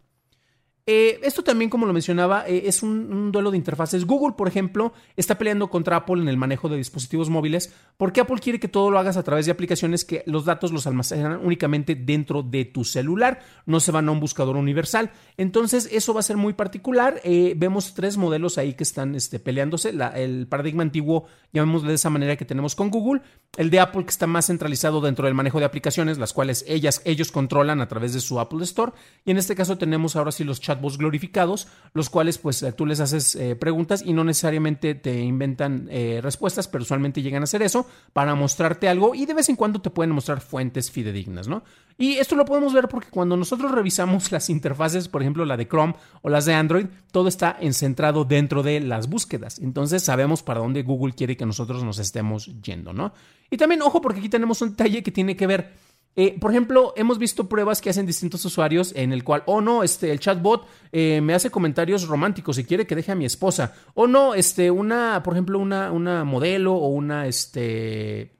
Eh, 0.84 1.20
esto 1.22 1.44
también, 1.44 1.70
como 1.70 1.86
lo 1.86 1.92
mencionaba, 1.92 2.44
eh, 2.48 2.64
es 2.66 2.82
un, 2.82 3.30
duelo 3.30 3.52
de 3.52 3.56
interfaces. 3.56 4.04
Google, 4.04 4.34
por 4.36 4.48
ejemplo, 4.48 4.92
está 5.16 5.38
peleando 5.38 5.70
contra 5.70 5.96
Apple 5.96 6.20
en 6.20 6.28
el 6.28 6.36
manejo 6.36 6.68
de 6.68 6.76
dispositivos 6.76 7.30
móviles 7.30 7.72
porque 7.96 8.20
Apple 8.20 8.40
quiere 8.40 8.58
que 8.58 8.66
todo 8.66 8.90
lo 8.90 8.98
hagas 8.98 9.16
a 9.16 9.22
través 9.22 9.46
de 9.46 9.52
aplicaciones 9.52 10.04
que 10.04 10.24
los 10.26 10.44
datos 10.44 10.72
los 10.72 10.88
almacenan 10.88 11.40
únicamente 11.44 11.94
dentro 11.94 12.42
de 12.42 12.64
tu 12.64 12.82
celular, 12.82 13.40
no 13.64 13.78
se 13.78 13.92
van 13.92 14.08
a 14.08 14.12
un 14.12 14.18
buscador 14.18 14.56
universal. 14.56 15.12
Entonces, 15.36 15.88
eso 15.92 16.14
va 16.14 16.20
a 16.20 16.24
ser 16.24 16.36
muy 16.36 16.54
particular. 16.54 17.20
Eh, 17.22 17.54
vemos 17.56 17.94
tres 17.94 18.16
modelos 18.16 18.58
ahí 18.58 18.74
que 18.74 18.82
están 18.82 19.14
este, 19.14 19.38
peleándose. 19.38 19.94
el 20.16 20.48
paradigma 20.48 20.82
antiguo, 20.82 21.26
llamémosle 21.52 21.90
de 21.90 21.94
esa 21.94 22.10
manera 22.10 22.36
que 22.36 22.44
tenemos 22.44 22.74
con 22.74 22.90
Google. 22.90 23.22
El 23.56 23.70
de 23.70 23.78
Apple, 23.78 24.02
que 24.04 24.10
está 24.10 24.26
más 24.26 24.46
centralizado 24.46 25.00
dentro 25.00 25.26
del 25.26 25.34
manejo 25.34 25.60
de 25.60 25.64
aplicaciones, 25.64 26.18
las 26.18 26.32
cuales 26.32 26.64
ellas, 26.66 27.02
ellos 27.04 27.30
controlan 27.30 27.80
a 27.80 27.86
través 27.86 28.14
de 28.14 28.20
su 28.20 28.40
Apple 28.40 28.64
Store. 28.64 28.92
Y 29.24 29.30
en 29.30 29.36
este 29.36 29.54
caso 29.54 29.78
tenemos 29.78 30.16
ahora 30.16 30.32
sí 30.32 30.42
los 30.42 30.60
chats 30.60 30.71
glorificados, 30.80 31.68
los 31.94 32.10
cuales 32.10 32.38
pues 32.38 32.62
eh, 32.62 32.72
tú 32.72 32.86
les 32.86 33.00
haces 33.00 33.34
eh, 33.34 33.56
preguntas 33.56 34.02
y 34.04 34.12
no 34.12 34.24
necesariamente 34.24 34.94
te 34.94 35.20
inventan 35.20 35.88
eh, 35.90 36.20
respuestas, 36.22 36.68
pero 36.68 36.82
usualmente 36.82 37.22
llegan 37.22 37.42
a 37.42 37.44
hacer 37.44 37.62
eso 37.62 37.86
para 38.12 38.34
mostrarte 38.34 38.88
algo 38.88 39.14
y 39.14 39.26
de 39.26 39.34
vez 39.34 39.48
en 39.48 39.56
cuando 39.56 39.80
te 39.80 39.90
pueden 39.90 40.12
mostrar 40.12 40.40
fuentes 40.40 40.90
fidedignas, 40.90 41.48
¿no? 41.48 41.62
Y 41.98 42.14
esto 42.14 42.36
lo 42.36 42.44
podemos 42.44 42.72
ver 42.72 42.88
porque 42.88 43.10
cuando 43.10 43.36
nosotros 43.36 43.70
revisamos 43.70 44.32
las 44.32 44.48
interfaces, 44.48 45.08
por 45.08 45.22
ejemplo 45.22 45.44
la 45.44 45.56
de 45.56 45.68
Chrome 45.68 45.94
o 46.22 46.30
las 46.30 46.46
de 46.46 46.54
Android, 46.54 46.86
todo 47.10 47.28
está 47.28 47.56
encentrado 47.60 48.24
dentro 48.24 48.62
de 48.62 48.80
las 48.80 49.08
búsquedas. 49.08 49.58
Entonces 49.58 50.02
sabemos 50.02 50.42
para 50.42 50.60
dónde 50.60 50.82
Google 50.82 51.12
quiere 51.12 51.36
que 51.36 51.46
nosotros 51.46 51.84
nos 51.84 51.98
estemos 51.98 52.50
yendo, 52.62 52.92
¿no? 52.92 53.12
Y 53.50 53.58
también, 53.58 53.82
ojo, 53.82 54.00
porque 54.00 54.20
aquí 54.20 54.30
tenemos 54.30 54.62
un 54.62 54.70
detalle 54.70 55.02
que 55.02 55.10
tiene 55.10 55.36
que 55.36 55.46
ver 55.46 55.72
eh, 56.14 56.36
por 56.38 56.50
ejemplo, 56.50 56.92
hemos 56.96 57.18
visto 57.18 57.48
pruebas 57.48 57.80
que 57.80 57.88
hacen 57.88 58.04
distintos 58.04 58.44
usuarios 58.44 58.92
en 58.94 59.12
el 59.12 59.24
cual, 59.24 59.42
oh 59.46 59.62
no, 59.62 59.82
este, 59.82 60.12
el 60.12 60.20
chatbot 60.20 60.66
eh, 60.92 61.20
me 61.22 61.32
hace 61.32 61.50
comentarios 61.50 62.06
románticos 62.06 62.58
y 62.58 62.64
quiere 62.64 62.86
que 62.86 62.94
deje 62.94 63.12
a 63.12 63.14
mi 63.14 63.24
esposa. 63.24 63.74
O 63.94 64.06
no, 64.06 64.34
este, 64.34 64.70
una, 64.70 65.22
por 65.22 65.34
ejemplo, 65.34 65.58
una, 65.58 65.90
una 65.90 66.24
modelo 66.24 66.74
o 66.74 66.88
una, 66.88 67.26
este, 67.26 68.36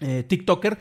eh, 0.00 0.24
TikToker 0.28 0.78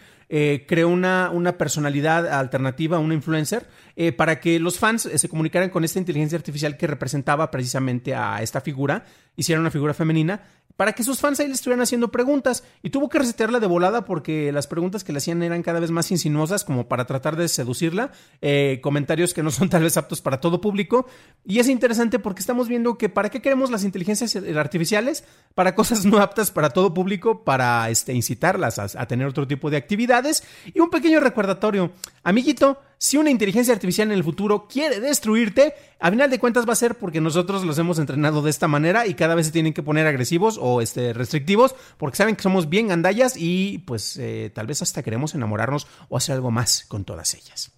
creó 0.65 0.87
una, 0.87 1.29
una, 1.29 1.57
personalidad 1.57 2.25
alternativa, 2.25 2.99
una 2.99 3.13
influencer, 3.13 3.67
para 4.15 4.39
que 4.39 4.61
los 4.61 4.79
fans 4.79 5.09
se 5.13 5.27
comunicaran 5.27 5.69
con 5.69 5.83
esta 5.83 5.99
inteligencia 5.99 6.37
artificial 6.37 6.77
que 6.77 6.87
representaba 6.87 7.51
precisamente 7.51 8.15
a 8.15 8.41
esta 8.41 8.61
figura, 8.61 9.03
hiciera 9.35 9.59
una 9.59 9.71
figura 9.71 9.93
femenina, 9.93 10.41
para 10.75 10.93
que 10.93 11.03
sus 11.03 11.19
fans 11.19 11.39
ahí 11.39 11.47
le 11.47 11.53
estuvieran 11.53 11.81
haciendo 11.81 12.11
preguntas. 12.11 12.63
Y 12.81 12.89
tuvo 12.89 13.09
que 13.09 13.19
resetearla 13.19 13.59
de 13.59 13.67
volada 13.67 14.05
porque 14.05 14.51
las 14.51 14.67
preguntas 14.67 15.03
que 15.03 15.11
le 15.11 15.17
hacían 15.17 15.43
eran 15.43 15.63
cada 15.63 15.79
vez 15.79 15.91
más 15.91 16.11
insinuosas, 16.11 16.63
como 16.63 16.87
para 16.87 17.05
tratar 17.05 17.35
de 17.35 17.47
seducirla. 17.47 18.11
Eh, 18.41 18.79
comentarios 18.81 19.33
que 19.33 19.43
no 19.43 19.51
son 19.51 19.69
tal 19.69 19.83
vez 19.83 19.97
aptos 19.97 20.21
para 20.21 20.39
todo 20.39 20.61
público. 20.61 21.07
Y 21.45 21.59
es 21.59 21.67
interesante 21.67 22.19
porque 22.19 22.39
estamos 22.39 22.67
viendo 22.67 22.97
que 22.97 23.09
para 23.09 23.29
qué 23.29 23.41
queremos 23.41 23.71
las 23.71 23.83
inteligencias 23.83 24.35
artificiales, 24.55 25.23
para 25.55 25.75
cosas 25.75 26.05
no 26.05 26.19
aptas 26.19 26.51
para 26.51 26.69
todo 26.69 26.93
público, 26.93 27.43
para 27.43 27.89
este, 27.89 28.13
incitarlas 28.13 28.79
a 28.79 29.05
tener 29.07 29.27
otro 29.27 29.47
tipo 29.47 29.69
de 29.69 29.77
actividades. 29.77 30.43
Y 30.73 30.79
un 30.79 30.89
pequeño 30.89 31.19
recordatorio, 31.19 31.91
amiguito 32.23 32.79
si 33.03 33.17
una 33.17 33.31
inteligencia 33.31 33.73
artificial 33.73 34.09
en 34.09 34.13
el 34.13 34.23
futuro 34.23 34.67
quiere 34.67 34.99
destruirte, 34.99 35.73
a 35.99 36.11
final 36.11 36.29
de 36.29 36.37
cuentas 36.37 36.69
va 36.69 36.73
a 36.73 36.75
ser 36.75 36.99
porque 36.99 37.19
nosotros 37.19 37.65
los 37.65 37.79
hemos 37.79 37.97
entrenado 37.97 38.43
de 38.43 38.51
esta 38.51 38.67
manera 38.67 39.07
y 39.07 39.15
cada 39.15 39.33
vez 39.33 39.47
se 39.47 39.51
tienen 39.51 39.73
que 39.73 39.81
poner 39.81 40.05
agresivos 40.05 40.59
o 40.61 40.81
este, 40.81 41.13
restrictivos 41.13 41.75
porque 41.97 42.17
saben 42.17 42.35
que 42.35 42.43
somos 42.43 42.69
bien 42.69 42.87
gandallas 42.87 43.35
y 43.37 43.79
pues 43.79 44.17
eh, 44.17 44.51
tal 44.53 44.67
vez 44.67 44.81
hasta 44.81 45.03
queremos 45.03 45.35
enamorarnos 45.35 45.87
o 46.09 46.17
hacer 46.17 46.35
algo 46.35 46.51
más 46.51 46.85
con 46.87 47.03
todas 47.03 47.33
ellas. 47.33 47.71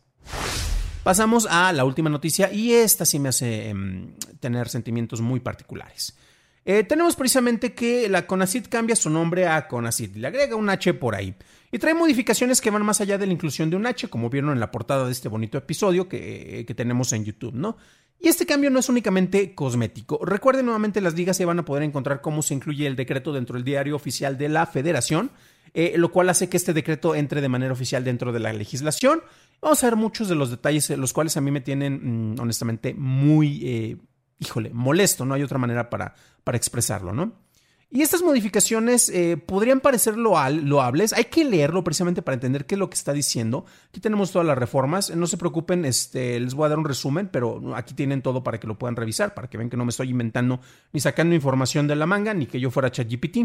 Pasamos 1.04 1.48
a 1.50 1.74
la 1.74 1.84
última 1.84 2.10
noticia 2.10 2.52
y 2.52 2.74
esta 2.74 3.06
sí 3.06 3.20
me 3.20 3.30
hace 3.30 3.70
em, 3.70 4.14
tener 4.40 4.70
sentimientos 4.70 5.20
muy 5.20 5.42
particulares. 5.42 6.16
Eh, 6.66 6.84
tenemos 6.84 7.18
precisamente 7.18 7.74
que 7.74 8.08
la 8.08 8.26
CONACID 8.26 8.68
cambia 8.70 8.96
su 8.96 9.10
nombre 9.10 9.48
a 9.48 9.68
CONACID, 9.68 10.16
le 10.16 10.28
agrega 10.28 10.56
un 10.56 10.70
H 10.70 10.94
por 10.94 11.16
ahí. 11.16 11.36
Y 11.74 11.80
trae 11.80 11.94
modificaciones 11.94 12.62
que 12.62 12.70
van 12.70 12.86
más 12.86 13.02
allá 13.02 13.18
de 13.18 13.26
la 13.26 13.34
inclusión 13.34 13.70
de 13.70 13.76
un 13.76 13.86
H, 13.86 14.08
como 14.08 14.30
vieron 14.30 14.52
en 14.52 14.60
la 14.60 14.72
portada 14.72 15.06
de 15.06 15.12
este 15.12 15.28
bonito 15.28 15.58
episodio 15.58 16.08
que, 16.08 16.72
tenemos 16.78 17.12
en 17.14 17.26
YouTube, 17.26 17.56
¿no? 17.56 17.78
Y 18.24 18.30
este 18.30 18.46
cambio 18.46 18.70
no 18.70 18.80
es 18.80 18.88
únicamente 18.88 19.54
cosmético. 19.54 20.18
Recuerden 20.24 20.64
nuevamente, 20.66 21.02
las 21.02 21.14
ligas 21.14 21.36
se 21.36 21.44
van 21.44 21.60
a 21.60 21.66
poder 21.66 21.84
encontrar 21.84 22.22
cómo 22.22 22.42
se 22.42 22.54
incluye 22.54 22.88
el 22.88 22.96
decreto 22.96 23.34
dentro 23.34 23.56
del 23.56 23.66
diario 23.66 23.98
oficial 23.98 24.38
de 24.38 24.48
la 24.48 24.66
federación, 24.66 25.30
eh, 25.74 25.96
lo 25.98 26.10
cual 26.10 26.30
hace 26.30 26.48
que 26.48 26.56
este 26.56 26.72
decreto 26.74 27.16
entre 27.16 27.42
de 27.42 27.50
manera 27.50 27.74
oficial 27.74 28.06
dentro 28.06 28.32
de 28.32 28.40
la 28.40 28.54
legislación. 28.54 29.22
Vamos 29.62 29.84
a 29.84 29.88
ver 29.88 29.98
muchos 29.98 30.30
de 30.30 30.36
los 30.36 30.50
detalles, 30.50 30.90
eh, 30.90 30.96
los 30.96 31.12
cuales 31.12 31.36
a 31.36 31.42
mí 31.42 31.52
me 31.52 31.60
tienen, 31.60 32.36
mm, 32.36 32.40
honestamente, 32.40 32.94
muy, 32.94 33.60
eh, 33.68 33.98
híjole, 34.40 34.70
molesto, 34.70 35.26
no 35.26 35.34
hay 35.34 35.44
otra 35.44 35.58
manera 35.58 35.90
para, 35.90 36.16
para 36.46 36.56
expresarlo, 36.56 37.12
¿no? 37.12 37.34
Y 37.96 38.02
estas 38.02 38.24
modificaciones 38.24 39.08
eh, 39.10 39.38
podrían 39.38 39.80
parecer 39.80 40.18
loables. 40.18 41.14
Hay 41.14 41.26
que 41.26 41.46
leerlo 41.46 41.84
precisamente 41.84 42.24
para 42.24 42.34
entender 42.34 42.66
qué 42.66 42.74
es 42.74 42.80
lo 42.80 42.90
que 42.90 42.96
está 42.96 43.14
diciendo. 43.14 43.66
Aquí 43.90 44.00
tenemos 44.00 44.32
todas 44.32 44.48
las 44.48 44.58
reformas. 44.58 45.16
No 45.16 45.28
se 45.28 45.38
preocupen, 45.38 45.86
este, 45.86 46.40
les 46.40 46.56
voy 46.56 46.66
a 46.66 46.70
dar 46.70 46.80
un 46.80 46.86
resumen, 46.86 47.30
pero 47.32 47.76
aquí 47.76 47.94
tienen 47.94 48.24
todo 48.24 48.44
para 48.44 48.60
que 48.60 48.66
lo 48.66 48.80
puedan 48.80 48.96
revisar, 48.96 49.36
para 49.36 49.48
que 49.48 49.60
vean 49.60 49.70
que 49.70 49.78
no 49.78 49.86
me 49.86 49.92
estoy 49.92 50.10
inventando 50.10 50.60
ni 50.92 51.02
sacando 51.02 51.36
información 51.36 51.86
de 51.86 51.96
la 51.96 52.08
manga, 52.08 52.34
ni 52.34 52.48
que 52.48 52.60
yo 52.60 52.72
fuera 52.72 52.90
ChatGPT. 52.90 53.38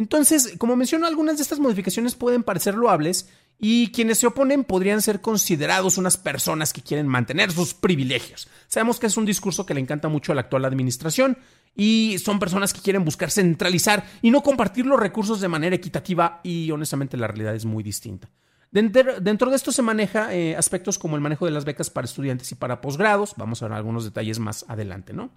Entonces, 0.00 0.54
como 0.56 0.76
menciono, 0.76 1.06
algunas 1.06 1.36
de 1.36 1.42
estas 1.42 1.58
modificaciones 1.58 2.14
pueden 2.14 2.42
parecer 2.42 2.74
loables 2.74 3.28
y 3.58 3.88
quienes 3.88 4.16
se 4.16 4.26
oponen 4.26 4.64
podrían 4.64 5.02
ser 5.02 5.20
considerados 5.20 5.98
unas 5.98 6.16
personas 6.16 6.72
que 6.72 6.80
quieren 6.80 7.06
mantener 7.06 7.52
sus 7.52 7.74
privilegios. 7.74 8.48
Sabemos 8.66 8.98
que 8.98 9.08
es 9.08 9.18
un 9.18 9.26
discurso 9.26 9.66
que 9.66 9.74
le 9.74 9.80
encanta 9.80 10.08
mucho 10.08 10.32
a 10.32 10.34
la 10.34 10.40
actual 10.40 10.64
administración 10.64 11.36
y 11.76 12.16
son 12.24 12.38
personas 12.38 12.72
que 12.72 12.80
quieren 12.80 13.04
buscar 13.04 13.30
centralizar 13.30 14.06
y 14.22 14.30
no 14.30 14.42
compartir 14.42 14.86
los 14.86 14.98
recursos 14.98 15.38
de 15.38 15.48
manera 15.48 15.76
equitativa 15.76 16.40
y 16.42 16.70
honestamente 16.70 17.18
la 17.18 17.26
realidad 17.26 17.54
es 17.54 17.66
muy 17.66 17.82
distinta. 17.82 18.30
Dentro, 18.70 19.50
de 19.50 19.56
esto 19.56 19.70
se 19.70 19.82
maneja 19.82 20.34
eh, 20.34 20.56
aspectos 20.56 20.98
como 20.98 21.16
el 21.16 21.20
manejo 21.20 21.44
de 21.44 21.50
las 21.50 21.66
becas 21.66 21.90
para 21.90 22.06
estudiantes 22.06 22.50
y 22.52 22.54
para 22.54 22.80
posgrados. 22.80 23.34
Vamos 23.36 23.60
a 23.60 23.68
ver 23.68 23.76
algunos 23.76 24.04
detalles 24.04 24.38
más 24.38 24.64
adelante, 24.66 25.12
¿no? 25.12 25.30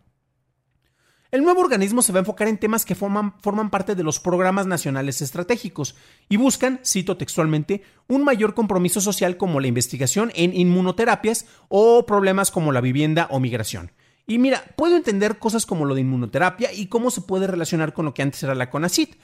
El 1.33 1.41
nuevo 1.41 1.61
organismo 1.61 2.03
se 2.03 2.13
va 2.13 2.19
a 2.19 2.21
enfocar 2.21 2.47
en 2.47 2.59
temas 2.59 2.85
que 2.85 2.93
forman, 2.93 3.71
parte 3.71 3.95
de 3.95 4.03
los 4.03 4.19
programas 4.19 4.67
nacionales 4.67 5.19
estratégicos 5.19 5.95
y 6.29 6.37
buscan, 6.37 6.79
cito 6.85 7.17
textualmente, 7.17 7.81
un 8.07 8.23
mayor 8.23 8.53
compromiso 8.53 9.01
social 9.01 9.35
como 9.35 9.59
la 9.59 9.65
investigación 9.65 10.31
en 10.35 10.55
inmunoterapias 10.55 11.47
o 11.69 12.05
problemas 12.05 12.51
como 12.51 12.71
la 12.71 12.81
vivienda 12.81 13.29
o 13.31 13.39
migración. 13.39 13.91
Y 14.27 14.37
mira, 14.37 14.63
puedo 14.75 14.95
entender 14.95 15.39
cosas 15.39 15.65
como 15.65 15.85
lo 15.85 15.95
de 15.95 16.01
inmunoterapia 16.01 16.71
y 16.71 16.85
cómo 16.85 17.09
se 17.09 17.21
puede 17.21 17.47
relacionar 17.47 17.93
con 17.93 18.05
lo 18.05 18.13
que 18.13 18.21
antes 18.21 18.43
era 18.43 18.53
la 18.53 18.69
CONACIT. 18.69 19.15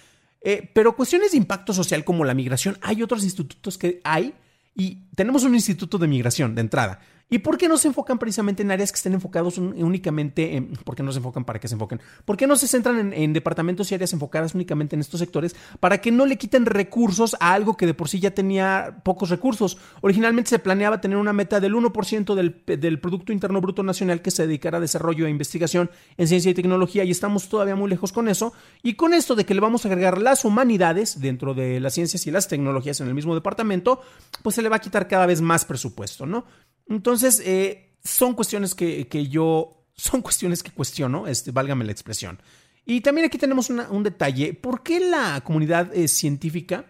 Eh, 0.42 0.68
pero 0.74 0.96
cuestiones 0.96 1.34
de 1.34 1.38
impacto 1.38 1.76
social 1.76 2.04
como 2.04 2.26
la 2.26 2.34
migración, 2.34 2.80
hay 2.82 3.04
otros 3.04 3.24
institutos 3.24 3.78
que 3.78 4.02
hay 4.04 4.34
y 4.74 5.04
tenemos 5.14 5.44
un 5.44 5.54
instituto 5.54 6.00
de 6.00 6.08
migración 6.08 6.56
de 6.56 6.62
entrada. 6.62 7.02
¿Y 7.30 7.40
por 7.40 7.58
qué 7.58 7.68
no 7.68 7.78
se 7.78 7.88
enfocan 7.88 8.18
precisamente 8.18 8.64
en 8.64 8.72
áreas 8.72 8.92
que 8.92 8.96
estén 8.96 9.14
enfocados 9.14 9.58
únicamente 9.58 10.56
en... 10.56 10.74
¿Por 10.74 10.96
qué 10.96 11.04
no 11.04 11.12
se 11.12 11.20
enfocan 11.20 11.46
para 11.46 11.60
que 11.60 11.68
se 11.68 11.76
enfoquen? 11.76 12.02
¿Por 12.26 12.38
qué 12.38 12.48
no 12.48 12.56
se 12.56 12.68
centran 12.68 13.14
en, 13.14 13.34
departamentos 13.34 13.92
y 13.92 13.96
áreas 13.96 14.14
enfocadas 14.14 14.56
únicamente 14.56 14.96
en 14.96 15.02
estos 15.02 15.20
sectores 15.20 15.56
para 15.80 16.02
que 16.02 16.12
no 16.12 16.26
le 16.26 16.38
quiten 16.38 16.66
recursos 16.66 17.36
a 17.40 17.54
algo 17.54 17.78
que 17.78 17.86
de 17.86 17.94
por 17.94 18.10
sí 18.10 18.20
ya 18.20 18.32
tenía 18.32 19.02
pocos 19.04 19.30
recursos? 19.30 19.78
Originalmente 20.02 20.50
se 20.50 20.60
planeaba 20.60 21.02
tener 21.02 21.18
una 21.18 21.34
meta 21.34 21.60
del 21.60 21.76
1% 21.76 22.34
del, 22.34 22.64
del 22.66 23.00
Producto 23.00 23.32
Interno 23.32 23.62
Bruto 23.62 23.84
Nacional 23.84 24.24
que 24.24 24.32
se 24.32 24.48
dedicara 24.48 24.80
a 24.80 24.82
desarrollo 24.82 25.28
e 25.28 25.30
investigación 25.30 25.92
en 26.18 26.28
ciencia 26.28 26.50
y 26.50 26.56
tecnología 26.56 27.04
y 27.04 27.12
estamos 27.12 27.48
todavía 27.48 27.76
muy 27.76 27.90
lejos 27.90 28.12
con 28.12 28.28
eso. 28.28 28.54
Y 28.82 28.96
con 28.96 29.14
esto 29.14 29.36
de 29.36 29.46
que 29.46 29.54
le 29.54 29.62
vamos 29.62 29.86
a 29.86 29.90
agregar 29.90 30.20
las 30.20 30.46
humanidades 30.46 31.20
dentro 31.20 31.54
de 31.54 31.80
las 31.80 31.94
ciencias 31.94 32.26
y 32.26 32.32
las 32.32 32.48
tecnologías 32.48 33.00
en 33.02 33.08
el 33.08 33.14
mismo 33.14 33.36
departamento, 33.36 34.02
pues 34.42 34.56
se 34.56 34.64
le 34.64 34.70
va 34.70 34.78
a 34.78 34.82
quitar 34.82 35.08
cada 35.08 35.28
vez 35.28 35.42
más 35.42 35.66
presupuesto, 35.66 36.26
¿no? 36.26 36.46
Entonces, 36.90 37.42
eh, 37.46 37.92
son 38.04 38.34
cuestiones 38.34 38.74
que, 38.76 39.28
yo, 39.30 39.86
son 39.96 40.22
cuestiones 40.22 40.64
que 40.64 40.72
cuestiono, 40.72 41.28
este, 41.28 41.52
válgame 41.52 41.86
la 41.86 41.92
expresión. 41.92 42.42
Y 42.86 43.02
también 43.02 43.28
aquí 43.28 43.38
tenemos 43.38 43.70
un 43.70 44.04
detalle, 44.04 44.56
¿por 44.56 44.82
qué 44.82 45.00
la 45.00 45.42
comunidad 45.42 45.96
eh, 45.96 46.08
científica, 46.08 46.86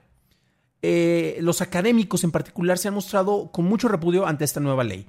eh, 0.81 1.37
los 1.41 1.61
académicos 1.61 2.23
en 2.23 2.31
particular, 2.31 2.77
se 2.77 2.87
han 2.87 2.93
mostrado 2.93 3.51
con 3.51 3.65
mucho 3.65 3.89
repudio 3.89 4.25
ante 4.25 4.45
esta 4.45 4.61
nueva 4.61 4.83
ley? 4.83 5.05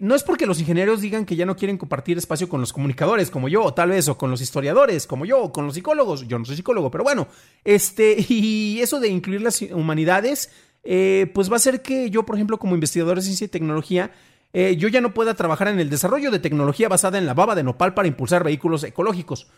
no 0.00 0.16
es 0.16 0.24
porque 0.24 0.46
los 0.46 0.58
ingenieros 0.58 1.00
digan 1.00 1.24
que 1.24 1.36
ya 1.36 1.46
no 1.46 1.54
quieren 1.54 1.78
compartir 1.78 2.18
espacio 2.18 2.48
con 2.48 2.60
los 2.60 2.72
comunicadores 2.72 3.30
como 3.30 3.48
yo, 3.48 3.62
o 3.62 3.72
tal 3.72 3.90
vez, 3.90 4.08
o 4.08 4.18
con 4.18 4.28
los 4.28 4.40
historiadores 4.40 5.06
como 5.06 5.24
yo, 5.24 5.44
o 5.44 5.52
con 5.52 5.64
los 5.64 5.76
psicólogos. 5.76 6.26
Yo 6.26 6.40
no 6.40 6.44
soy 6.44 6.56
psicólogo, 6.56 6.90
pero 6.90 7.04
bueno, 7.04 7.28
este, 7.62 8.16
y 8.28 8.80
eso 8.80 8.98
de 8.98 9.08
incluir 9.08 9.42
las 9.42 9.62
humanidades 9.62 10.50
eh, 10.84 11.30
pues 11.34 11.50
va 11.50 11.56
a 11.56 11.60
ser 11.60 11.82
que 11.82 12.10
yo, 12.10 12.24
por 12.24 12.36
ejemplo, 12.36 12.58
como 12.58 12.74
investigador 12.74 13.16
de 13.16 13.22
ciencia 13.22 13.46
y 13.46 13.48
tecnología, 13.48 14.12
eh, 14.52 14.76
yo 14.76 14.88
ya 14.88 15.00
no 15.00 15.14
pueda 15.14 15.34
trabajar 15.34 15.68
en 15.68 15.80
el 15.80 15.90
desarrollo 15.90 16.30
de 16.30 16.38
tecnología 16.38 16.88
basada 16.88 17.18
en 17.18 17.26
la 17.26 17.34
baba 17.34 17.54
de 17.54 17.64
nopal 17.64 17.94
para 17.94 18.08
impulsar 18.08 18.44
vehículos 18.44 18.84
ecológicos. 18.84 19.48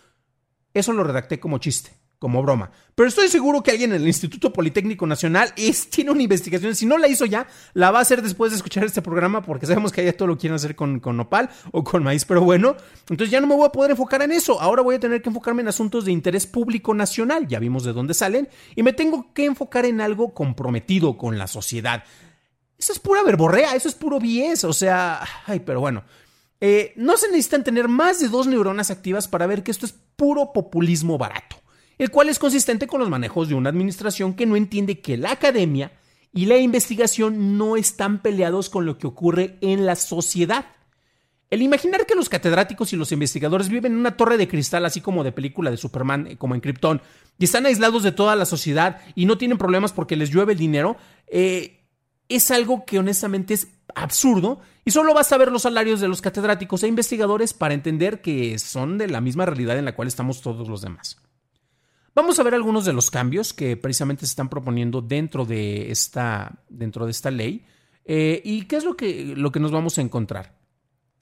Eso 0.73 0.93
lo 0.93 1.05
redacté 1.05 1.41
como 1.41 1.59
chiste, 1.59 1.91
como 2.18 2.42
broma. 2.42 2.70
Pero 2.94 3.09
estoy 3.09 3.29
seguro 3.29 3.62
que 3.62 3.70
alguien 3.70 3.92
en 3.92 4.00
el 4.00 4.07
Instituto 4.07 4.52
Politécnico 4.52 5.07
Nacional 5.07 5.52
tiene 5.90 6.11
una 6.11 6.22
investigación. 6.22 6.74
Si 6.74 6.87
no 6.87 6.98
la 6.98 7.09
hizo 7.09 7.26
ya, 7.26 7.46
la 7.74 7.90
va 7.90 7.98
a 7.98 8.02
hacer 8.02 8.22
después 8.22 8.52
de 8.52 8.57
escuchar 8.57 8.85
este 8.85 9.02
programa, 9.02 9.42
porque 9.42 9.66
sabemos 9.66 9.92
que 9.92 10.00
allá 10.00 10.16
todo 10.16 10.29
lo 10.29 10.38
quieren 10.38 10.57
hacer 10.57 10.74
con, 10.74 11.00
con 11.00 11.16
nopal 11.16 11.50
o 11.72 11.85
con 11.85 12.02
maíz. 12.02 12.24
Pero 12.24 12.42
bueno, 12.42 12.76
entonces 13.09 13.31
ya 13.31 13.40
no 13.40 13.46
me 13.46 13.55
voy 13.55 13.66
a 13.66 13.72
poder 13.72 13.90
enfocar 13.90 14.22
en 14.22 14.33
eso. 14.33 14.61
Ahora 14.61 14.83
voy 14.83 14.94
a 14.94 15.00
tener 15.00 15.20
que 15.20 15.29
enfocarme 15.29 15.62
en 15.62 15.68
asuntos 15.68 16.05
de 16.05 16.12
interés 16.12 16.46
público 16.46 16.94
nacional. 16.94 17.46
Ya 17.48 17.59
vimos 17.59 17.85
de 17.85 17.92
dónde 17.92 18.14
salen. 18.14 18.48
Y 18.74 18.83
me 18.83 18.92
tengo 18.92 19.33
que 19.35 19.44
enfocar 19.44 19.85
en 19.85 20.00
algo 20.00 20.33
comprometido 20.33 21.18
con 21.18 21.38
la 21.38 21.46
sociedad. 21.46 22.05
Eso 22.79 22.92
es 22.92 22.98
pura 22.98 23.22
verborrea, 23.22 23.74
eso 23.74 23.88
es 23.88 23.94
puro 23.94 24.18
bies. 24.18 24.64
O 24.64 24.72
sea, 24.72 25.22
ay, 25.46 25.61
pero 25.61 25.81
bueno. 25.81 26.05
Eh, 26.61 26.94
no 26.96 27.16
se 27.16 27.29
necesitan 27.29 27.64
tener 27.64 27.88
más 27.88 28.18
de 28.18 28.29
dos 28.29 28.46
neuronas 28.46 28.90
activas 28.90 29.29
para 29.29 29.46
ver 29.46 29.62
que 29.62 29.70
esto 29.70 29.85
es 29.85 29.94
puro 30.16 30.52
populismo 30.52 31.18
barato, 31.18 31.57
el 31.99 32.11
cual 32.11 32.29
es 32.29 32.39
consistente 32.39 32.87
con 32.87 33.01
los 33.01 33.09
manejos 33.09 33.49
de 33.49 33.55
una 33.55 33.71
administración 33.71 34.35
que 34.35 34.47
no 34.47 34.57
entiende 34.57 35.01
que 35.01 35.17
la 35.17 35.33
academia 35.33 35.93
y 36.33 36.47
la 36.47 36.59
investigación 36.59 37.57
no 37.57 37.77
están 37.77 38.21
peleados 38.21 38.69
con 38.69 38.85
lo 38.85 38.99
que 38.99 39.07
ocurre 39.07 39.57
en 39.63 39.87
la 39.87 39.97
sociedad. 39.97 40.67
El 41.49 41.63
imaginar 41.63 42.07
que 42.07 42.15
los 42.15 42.29
catedráticos 42.29 42.93
y 42.93 42.97
los 42.97 43.13
investigadores 43.13 43.69
viven 43.69 43.93
en 43.93 43.99
una 43.99 44.17
torre 44.17 44.37
de 44.37 44.49
cristal, 44.49 44.85
así 44.85 45.01
como 45.01 45.25
de 45.25 45.33
película 45.33 45.71
de 45.71 45.77
Superman, 45.77 46.27
eh, 46.27 46.37
como 46.37 46.55
en 46.55 46.61
Krypton, 46.61 47.01
y 47.39 47.45
están 47.45 47.67
aislados 47.67 48.03
de 48.03 48.13
toda 48.13 48.37
la 48.37 48.45
sociedad 48.45 49.01
y 49.15 49.27
no 49.27 49.39
tienen 49.39 49.57
problemas 49.57 49.93
porque 49.93 50.17
les 50.17 50.31
llueve 50.31 50.53
el 50.53 50.59
dinero, 50.59 50.97
eh, 51.29 51.85
es 52.29 52.51
algo 52.51 52.85
que 52.85 52.99
honestamente 52.99 53.55
es 53.55 53.69
absurdo 53.95 54.61
y 54.85 54.91
solo 54.91 55.15
basta 55.15 55.39
ver 55.39 55.53
los 55.53 55.63
salarios 55.63 56.01
de 56.01 56.09
los 56.09 56.21
catedráticos 56.21 56.83
e 56.83 56.89
investigadores 56.89 57.55
para 57.55 57.75
entender 57.75 58.21
que 58.21 58.59
son 58.59 58.99
de 58.99 59.09
la 59.09 59.21
misma 59.21 59.47
realidad 59.47 59.79
en 59.79 59.85
la 59.85 59.95
cual 59.95 60.09
estamos 60.09 60.43
todos 60.43 60.69
los 60.69 60.83
demás. 60.83 61.17
Vamos 62.16 62.38
a 62.38 62.42
ver 62.42 62.55
algunos 62.55 62.87
de 62.87 62.94
los 62.94 63.11
cambios 63.11 63.52
que 63.52 63.76
precisamente 63.76 64.20
se 64.24 64.31
están 64.31 64.48
proponiendo 64.48 65.02
dentro 65.02 65.44
de 65.44 65.90
esta, 65.90 66.62
dentro 66.70 67.05
de 67.05 67.11
esta 67.11 67.31
ley 67.31 67.66
eh, 68.07 68.40
y 68.42 68.62
qué 68.62 68.76
es 68.76 68.85
lo 68.85 68.96
que, 68.96 69.35
lo 69.37 69.52
que 69.52 69.61
nos 69.61 69.70
vamos 69.70 69.98
a 69.98 70.00
encontrar. 70.00 70.59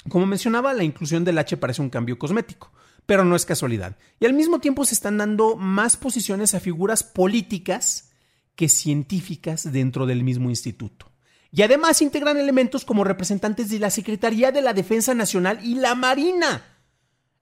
Como 0.09 0.25
mencionaba, 0.25 0.73
la 0.73 0.85
inclusión 0.85 1.25
del 1.25 1.39
H 1.39 1.57
parece 1.57 1.83
un 1.83 1.91
cambio 1.91 2.17
cosmético, 2.17 2.71
pero 3.07 3.25
no 3.25 3.35
es 3.35 3.45
casualidad. 3.45 3.97
Y 4.21 4.27
al 4.27 4.35
mismo 4.35 4.61
tiempo 4.61 4.85
se 4.85 4.95
están 4.95 5.19
dando 5.19 5.57
más 5.57 5.97
posiciones 5.97 6.55
a 6.55 6.61
figuras 6.61 7.03
políticas 7.03 8.13
que 8.55 8.69
científicas 8.69 9.73
dentro 9.73 10.07
del 10.07 10.23
mismo 10.23 10.49
instituto. 10.49 11.11
Y 11.51 11.63
además 11.63 12.03
integran 12.03 12.37
elementos 12.37 12.85
como 12.85 13.03
representantes 13.03 13.69
de 13.69 13.81
la 13.81 13.91
Secretaría 13.91 14.53
de 14.53 14.63
la 14.63 14.75
Defensa 14.75 15.13
Nacional 15.13 15.59
y 15.61 15.75
la 15.75 15.97
Marina. 15.97 16.63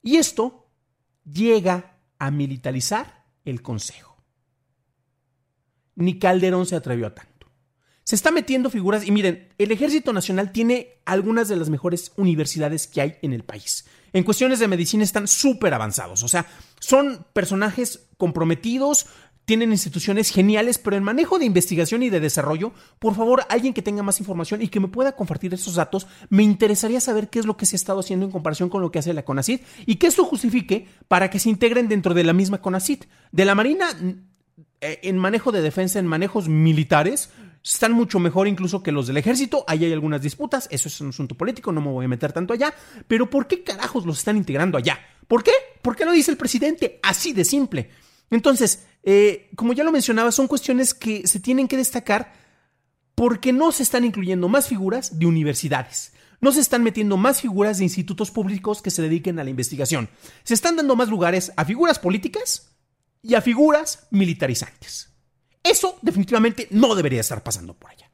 Y 0.02 0.16
esto 0.16 0.70
llega 1.30 1.98
a 2.18 2.30
militarizar 2.30 3.21
el 3.44 3.62
Consejo. 3.62 4.22
Ni 5.94 6.18
Calderón 6.18 6.66
se 6.66 6.76
atrevió 6.76 7.06
a 7.06 7.14
tanto. 7.14 7.32
Se 8.04 8.16
está 8.16 8.30
metiendo 8.30 8.70
figuras 8.70 9.06
y 9.06 9.12
miren, 9.12 9.48
el 9.58 9.70
Ejército 9.70 10.12
Nacional 10.12 10.50
tiene 10.52 11.00
algunas 11.04 11.48
de 11.48 11.56
las 11.56 11.70
mejores 11.70 12.12
universidades 12.16 12.86
que 12.86 13.00
hay 13.00 13.16
en 13.22 13.32
el 13.32 13.44
país. 13.44 13.86
En 14.12 14.24
cuestiones 14.24 14.58
de 14.58 14.68
medicina 14.68 15.04
están 15.04 15.28
súper 15.28 15.72
avanzados, 15.72 16.22
o 16.22 16.28
sea, 16.28 16.46
son 16.80 17.24
personajes 17.32 18.08
comprometidos, 18.18 19.06
tienen 19.44 19.72
instituciones 19.72 20.30
geniales, 20.30 20.78
pero 20.78 20.96
en 20.96 21.02
manejo 21.02 21.38
de 21.38 21.44
investigación 21.44 22.02
y 22.02 22.10
de 22.10 22.20
desarrollo, 22.20 22.72
por 22.98 23.14
favor, 23.14 23.44
alguien 23.48 23.74
que 23.74 23.82
tenga 23.82 24.02
más 24.02 24.20
información 24.20 24.62
y 24.62 24.68
que 24.68 24.80
me 24.80 24.88
pueda 24.88 25.16
compartir 25.16 25.52
esos 25.52 25.74
datos, 25.74 26.06
me 26.28 26.42
interesaría 26.42 27.00
saber 27.00 27.28
qué 27.28 27.40
es 27.40 27.46
lo 27.46 27.56
que 27.56 27.66
se 27.66 27.74
ha 27.74 27.78
estado 27.78 28.00
haciendo 28.00 28.24
en 28.24 28.32
comparación 28.32 28.68
con 28.68 28.82
lo 28.82 28.90
que 28.90 29.00
hace 29.00 29.12
la 29.12 29.24
CONACID 29.24 29.60
y 29.86 29.96
que 29.96 30.06
esto 30.06 30.24
justifique 30.24 30.86
para 31.08 31.30
que 31.30 31.38
se 31.38 31.50
integren 31.50 31.88
dentro 31.88 32.14
de 32.14 32.24
la 32.24 32.32
misma 32.32 32.60
CONACID. 32.60 33.04
De 33.32 33.44
la 33.44 33.54
Marina, 33.54 33.88
eh, 34.80 35.00
en 35.02 35.18
manejo 35.18 35.50
de 35.52 35.62
defensa, 35.62 35.98
en 35.98 36.06
manejos 36.06 36.48
militares, 36.48 37.30
están 37.64 37.92
mucho 37.92 38.18
mejor 38.18 38.48
incluso 38.48 38.82
que 38.82 38.92
los 38.92 39.06
del 39.06 39.16
ejército. 39.16 39.64
Ahí 39.66 39.84
hay 39.84 39.92
algunas 39.92 40.22
disputas, 40.22 40.68
eso 40.70 40.88
es 40.88 41.00
un 41.00 41.10
asunto 41.10 41.36
político, 41.36 41.72
no 41.72 41.80
me 41.80 41.90
voy 41.90 42.04
a 42.04 42.08
meter 42.08 42.32
tanto 42.32 42.52
allá. 42.52 42.74
Pero 43.06 43.30
¿por 43.30 43.46
qué 43.46 43.62
carajos 43.62 44.06
los 44.06 44.18
están 44.18 44.36
integrando 44.36 44.78
allá? 44.78 44.98
¿Por 45.28 45.42
qué? 45.42 45.52
¿Por 45.80 45.96
qué 45.96 46.04
lo 46.04 46.12
dice 46.12 46.30
el 46.30 46.36
presidente? 46.36 46.98
Así 47.02 47.32
de 47.32 47.44
simple. 47.44 47.90
Entonces, 48.30 48.86
eh, 49.02 49.50
como 49.56 49.72
ya 49.72 49.84
lo 49.84 49.92
mencionaba, 49.92 50.32
son 50.32 50.46
cuestiones 50.46 50.94
que 50.94 51.26
se 51.26 51.40
tienen 51.40 51.68
que 51.68 51.76
destacar 51.76 52.32
porque 53.14 53.52
no 53.52 53.72
se 53.72 53.82
están 53.82 54.04
incluyendo 54.04 54.48
más 54.48 54.68
figuras 54.68 55.18
de 55.18 55.26
universidades. 55.26 56.12
No 56.40 56.50
se 56.50 56.60
están 56.60 56.82
metiendo 56.82 57.16
más 57.16 57.40
figuras 57.40 57.78
de 57.78 57.84
institutos 57.84 58.30
públicos 58.30 58.82
que 58.82 58.90
se 58.90 59.02
dediquen 59.02 59.38
a 59.38 59.44
la 59.44 59.50
investigación. 59.50 60.08
Se 60.42 60.54
están 60.54 60.76
dando 60.76 60.96
más 60.96 61.08
lugares 61.08 61.52
a 61.56 61.64
figuras 61.64 61.98
políticas 61.98 62.72
y 63.22 63.34
a 63.34 63.40
figuras 63.40 64.06
militarizantes. 64.10 65.10
Eso 65.62 65.98
definitivamente 66.02 66.66
no 66.70 66.94
debería 66.94 67.20
estar 67.20 67.42
pasando 67.42 67.74
por 67.74 67.90
allá. 67.92 68.10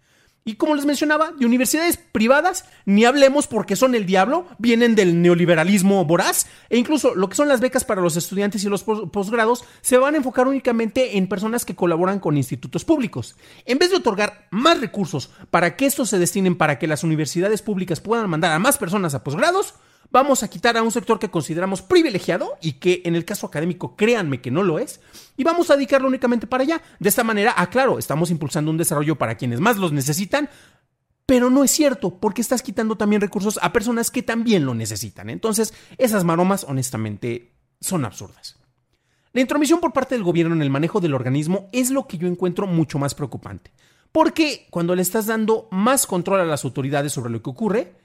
Y 0.48 0.54
como 0.54 0.74
les 0.74 0.86
mencionaba, 0.86 1.32
de 1.32 1.44
universidades 1.44 1.98
privadas, 1.98 2.64
ni 2.86 3.04
hablemos 3.04 3.46
porque 3.46 3.76
son 3.76 3.94
el 3.94 4.06
diablo, 4.06 4.46
vienen 4.56 4.94
del 4.94 5.20
neoliberalismo 5.20 6.06
voraz, 6.06 6.46
e 6.70 6.78
incluso 6.78 7.14
lo 7.14 7.28
que 7.28 7.36
son 7.36 7.48
las 7.48 7.60
becas 7.60 7.84
para 7.84 8.00
los 8.00 8.16
estudiantes 8.16 8.64
y 8.64 8.70
los 8.70 8.82
posgrados 8.82 9.66
se 9.82 9.98
van 9.98 10.14
a 10.14 10.16
enfocar 10.16 10.48
únicamente 10.48 11.18
en 11.18 11.28
personas 11.28 11.66
que 11.66 11.76
colaboran 11.76 12.18
con 12.18 12.38
institutos 12.38 12.86
públicos. 12.86 13.36
En 13.66 13.76
vez 13.76 13.90
de 13.90 13.96
otorgar 13.96 14.48
más 14.50 14.80
recursos 14.80 15.28
para 15.50 15.76
que 15.76 15.84
estos 15.84 16.08
se 16.08 16.18
destinen 16.18 16.56
para 16.56 16.78
que 16.78 16.86
las 16.86 17.04
universidades 17.04 17.60
públicas 17.60 18.00
puedan 18.00 18.30
mandar 18.30 18.52
a 18.52 18.58
más 18.58 18.78
personas 18.78 19.12
a 19.14 19.22
posgrados, 19.22 19.74
vamos 20.10 20.42
a 20.42 20.48
quitar 20.48 20.76
a 20.76 20.82
un 20.82 20.90
sector 20.90 21.18
que 21.18 21.30
consideramos 21.30 21.82
privilegiado 21.82 22.56
y 22.60 22.74
que 22.74 23.02
en 23.04 23.14
el 23.14 23.24
caso 23.24 23.46
académico 23.46 23.96
créanme 23.96 24.40
que 24.40 24.50
no 24.50 24.62
lo 24.62 24.78
es, 24.78 25.00
y 25.36 25.44
vamos 25.44 25.70
a 25.70 25.76
dedicarlo 25.76 26.08
únicamente 26.08 26.46
para 26.46 26.64
allá. 26.64 26.82
De 26.98 27.08
esta 27.08 27.24
manera, 27.24 27.54
ah, 27.56 27.68
claro, 27.70 27.98
estamos 27.98 28.30
impulsando 28.30 28.70
un 28.70 28.76
desarrollo 28.76 29.16
para 29.16 29.36
quienes 29.36 29.60
más 29.60 29.76
los 29.76 29.92
necesitan, 29.92 30.48
pero 31.26 31.50
no 31.50 31.62
es 31.62 31.70
cierto, 31.70 32.18
porque 32.18 32.40
estás 32.40 32.62
quitando 32.62 32.96
también 32.96 33.20
recursos 33.20 33.58
a 33.62 33.72
personas 33.72 34.10
que 34.10 34.22
también 34.22 34.64
lo 34.64 34.74
necesitan. 34.74 35.28
Entonces, 35.28 35.74
esas 35.98 36.24
maromas, 36.24 36.64
honestamente, 36.64 37.52
son 37.80 38.06
absurdas. 38.06 38.56
La 39.34 39.42
intromisión 39.42 39.78
por 39.78 39.92
parte 39.92 40.14
del 40.14 40.24
gobierno 40.24 40.54
en 40.54 40.62
el 40.62 40.70
manejo 40.70 41.00
del 41.00 41.12
organismo 41.12 41.68
es 41.72 41.90
lo 41.90 42.06
que 42.06 42.16
yo 42.16 42.28
encuentro 42.28 42.66
mucho 42.66 42.98
más 42.98 43.14
preocupante. 43.14 43.72
Porque 44.10 44.66
cuando 44.70 44.94
le 44.94 45.02
estás 45.02 45.26
dando 45.26 45.68
más 45.70 46.06
control 46.06 46.40
a 46.40 46.46
las 46.46 46.64
autoridades 46.64 47.12
sobre 47.12 47.30
lo 47.30 47.42
que 47.42 47.50
ocurre, 47.50 47.97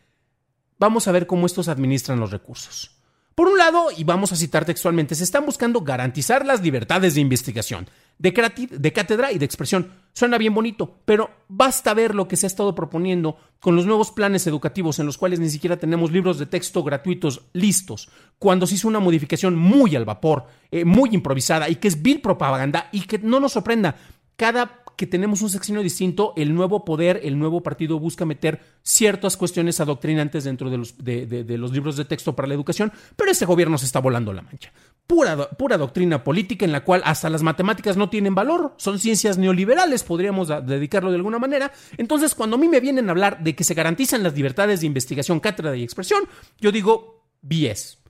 vamos 0.80 1.08
a 1.08 1.12
ver 1.12 1.28
cómo 1.28 1.46
estos 1.46 1.68
administran 1.68 2.20
los 2.20 2.32
recursos. 2.32 2.94
Por 3.36 3.48
un 3.48 3.58
lado, 3.58 3.88
y 3.96 4.04
vamos 4.04 4.32
a 4.32 4.36
citar 4.36 4.64
textualmente, 4.64 5.16
se 5.16 5.24
están 5.24 5.46
buscando 5.46 5.82
garantizar 5.82 6.46
las 6.46 6.62
libertades 6.62 7.16
de 7.16 7.22
investigación, 7.22 7.90
de, 8.20 8.70
de, 8.70 8.94
cátedra 8.94 9.32
y 9.32 9.40
de 9.40 9.46
expresión. 9.46 9.92
Suena 10.14 10.38
bien 10.38 10.54
bonito, 10.54 11.00
pero 11.06 11.32
basta 11.48 11.96
ver 11.96 12.14
lo 12.14 12.28
que 12.28 12.36
se 12.36 12.46
ha 12.46 12.48
estado 12.48 12.76
proponiendo 12.76 13.38
con 13.60 13.76
los 13.76 13.88
nuevos 13.88 14.12
planes 14.12 14.46
educativos 14.46 15.00
en 15.00 15.08
los 15.08 15.18
cuales 15.18 15.40
ni 15.40 15.50
siquiera 15.50 15.78
tenemos 15.78 16.12
libros 16.12 16.38
de 16.38 16.46
texto 16.46 16.84
gratuitos 16.84 17.46
listos, 17.54 18.08
cuando 18.38 18.68
se 18.68 18.76
hizo 18.76 18.88
una 18.88 19.00
modificación 19.00 19.56
muy 19.56 19.96
al 19.96 20.06
vapor, 20.06 20.46
eh, 20.70 20.86
muy 20.86 21.10
improvisada 21.14 21.70
y 21.70 21.78
que 21.78 21.88
es 21.88 22.04
vil 22.04 22.22
propaganda 22.22 22.90
y 22.92 23.02
que 23.02 23.18
no 23.18 23.40
nos 23.40 23.54
sorprenda. 23.54 23.96
Cada 24.36 24.83
que 24.96 25.08
tenemos 25.08 25.42
un 25.42 25.50
sexenio 25.50 25.82
distinto, 25.82 26.34
el 26.36 26.54
nuevo 26.54 26.86
poder, 26.86 27.22
el 27.24 27.38
nuevo 27.38 27.62
partido 27.62 28.00
busca 28.00 28.26
meter 28.26 28.62
ciertas 28.82 29.38
cuestiones 29.38 29.80
adoctrinantes 29.80 30.44
dentro 30.44 30.70
de 30.70 30.78
los, 30.78 31.04
de, 31.04 31.46
los 31.58 31.72
libros 31.72 31.98
de 31.98 32.06
texto 32.06 32.36
para 32.36 32.48
la 32.48 32.54
educación, 32.54 32.92
pero 33.16 33.32
este 33.32 33.46
gobierno 33.46 33.78
se 33.78 33.86
está 33.86 34.00
volando 34.00 34.34
la 34.34 34.42
mancha. 34.42 34.72
Pura, 35.08 35.50
pura 35.50 35.78
doctrina 35.78 36.24
política 36.24 36.66
en 36.66 36.72
la 36.72 36.84
cual 36.84 37.02
hasta 37.06 37.30
las 37.30 37.44
matemáticas 37.44 37.98
no 37.98 38.10
tienen 38.10 38.36
valor, 38.36 38.74
son 38.78 39.00
ciencias 39.00 39.38
neoliberales, 39.38 40.04
podríamos 40.04 40.48
dedicarlo 40.48 41.10
de 41.10 41.18
alguna 41.18 41.40
manera. 41.40 41.72
Entonces, 41.98 42.36
cuando 42.36 42.56
a 42.56 42.60
mí 42.60 42.68
me 42.68 42.80
vienen 42.80 43.10
a 43.10 43.12
hablar 43.12 43.44
de 43.44 43.56
que 43.56 43.64
se 43.64 43.74
garantizan 43.74 44.24
las 44.24 44.36
libertades 44.36 44.82
de 44.82 44.88
investigación, 44.88 45.40
cátedra 45.40 45.76
y 45.76 45.84
expresión, 45.84 46.24
yo 46.60 46.72
digo, 46.72 47.26
BS. 47.42 48.03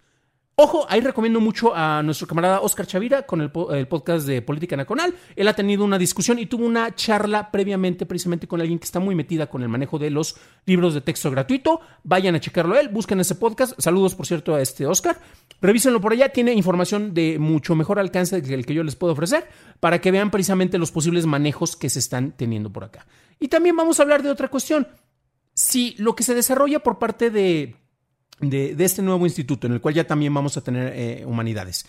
Ojo, 0.56 0.86
ahí 0.88 1.02
recomiendo 1.02 1.40
mucho 1.40 1.74
a 1.76 2.04
nuestro 2.04 2.28
camarada 2.28 2.62
Oscar 2.62 2.86
Chavira 2.86 3.24
con 3.24 3.42
el, 3.42 3.50
podcast 3.50 4.28
de 4.28 4.44
Política 4.44 4.78
Nacional. 4.78 5.16
Él 5.36 5.48
ha 5.48 5.56
tenido 5.56 5.84
una 5.84 5.98
discusión 5.98 6.38
y 6.38 6.46
tuvo 6.46 6.64
una 6.68 6.94
charla 6.94 7.50
previamente 7.50 8.06
precisamente 8.06 8.48
con 8.48 8.62
alguien 8.62 8.78
que 8.78 8.86
está 8.86 9.00
muy 9.00 9.16
metida 9.16 9.48
con 9.48 9.64
el 9.64 9.70
manejo 9.70 9.98
de 9.98 10.12
los 10.12 10.36
libros 10.68 10.94
de 10.94 11.02
texto 11.02 11.32
gratuito. 11.32 11.82
Vayan 12.04 12.36
a 12.36 12.40
checarlo 12.40 12.78
él, 12.78 12.90
busquen 12.90 13.20
ese 13.20 13.34
podcast. 13.34 13.74
Saludos, 13.80 14.14
por 14.14 14.28
cierto, 14.28 14.54
a 14.54 14.62
este 14.62 14.86
Oscar. 14.86 15.20
Revísenlo 15.60 16.00
por 16.00 16.14
allá, 16.14 16.30
tiene 16.30 16.54
información 16.54 17.16
de 17.16 17.40
mucho 17.40 17.74
mejor 17.74 17.98
alcance 17.98 18.40
que 18.44 18.54
el 18.54 18.68
que 18.68 18.76
yo 18.76 18.84
les 18.84 18.96
puedo 18.96 19.14
ofrecer 19.14 19.50
para 19.80 20.02
que 20.02 20.12
vean 20.12 20.30
precisamente 20.30 20.78
los 20.78 20.92
posibles 20.92 21.26
manejos 21.26 21.76
que 21.76 21.90
se 21.90 21.98
están 21.98 22.32
teniendo 22.32 22.72
por 22.72 22.84
acá. 22.84 23.08
Y 23.40 23.48
también 23.48 23.76
vamos 23.76 24.00
a 24.00 24.04
hablar 24.04 24.22
de 24.22 24.30
otra 24.30 24.50
cuestión. 24.50 24.88
Si 25.56 25.96
lo 25.98 26.16
que 26.16 26.22
se 26.22 26.36
desarrolla 26.36 26.78
por 26.80 27.00
parte 27.00 27.32
de 27.32 27.76
de, 28.40 28.76
este 28.80 29.02
nuevo 29.02 29.26
instituto, 29.26 29.68
en 29.68 29.74
el 29.74 29.82
cual 29.82 29.94
ya 29.94 30.06
también 30.06 30.34
vamos 30.34 30.58
a 30.58 30.62
tener 30.62 30.94
eh, 30.96 31.26
humanidades. 31.26 31.86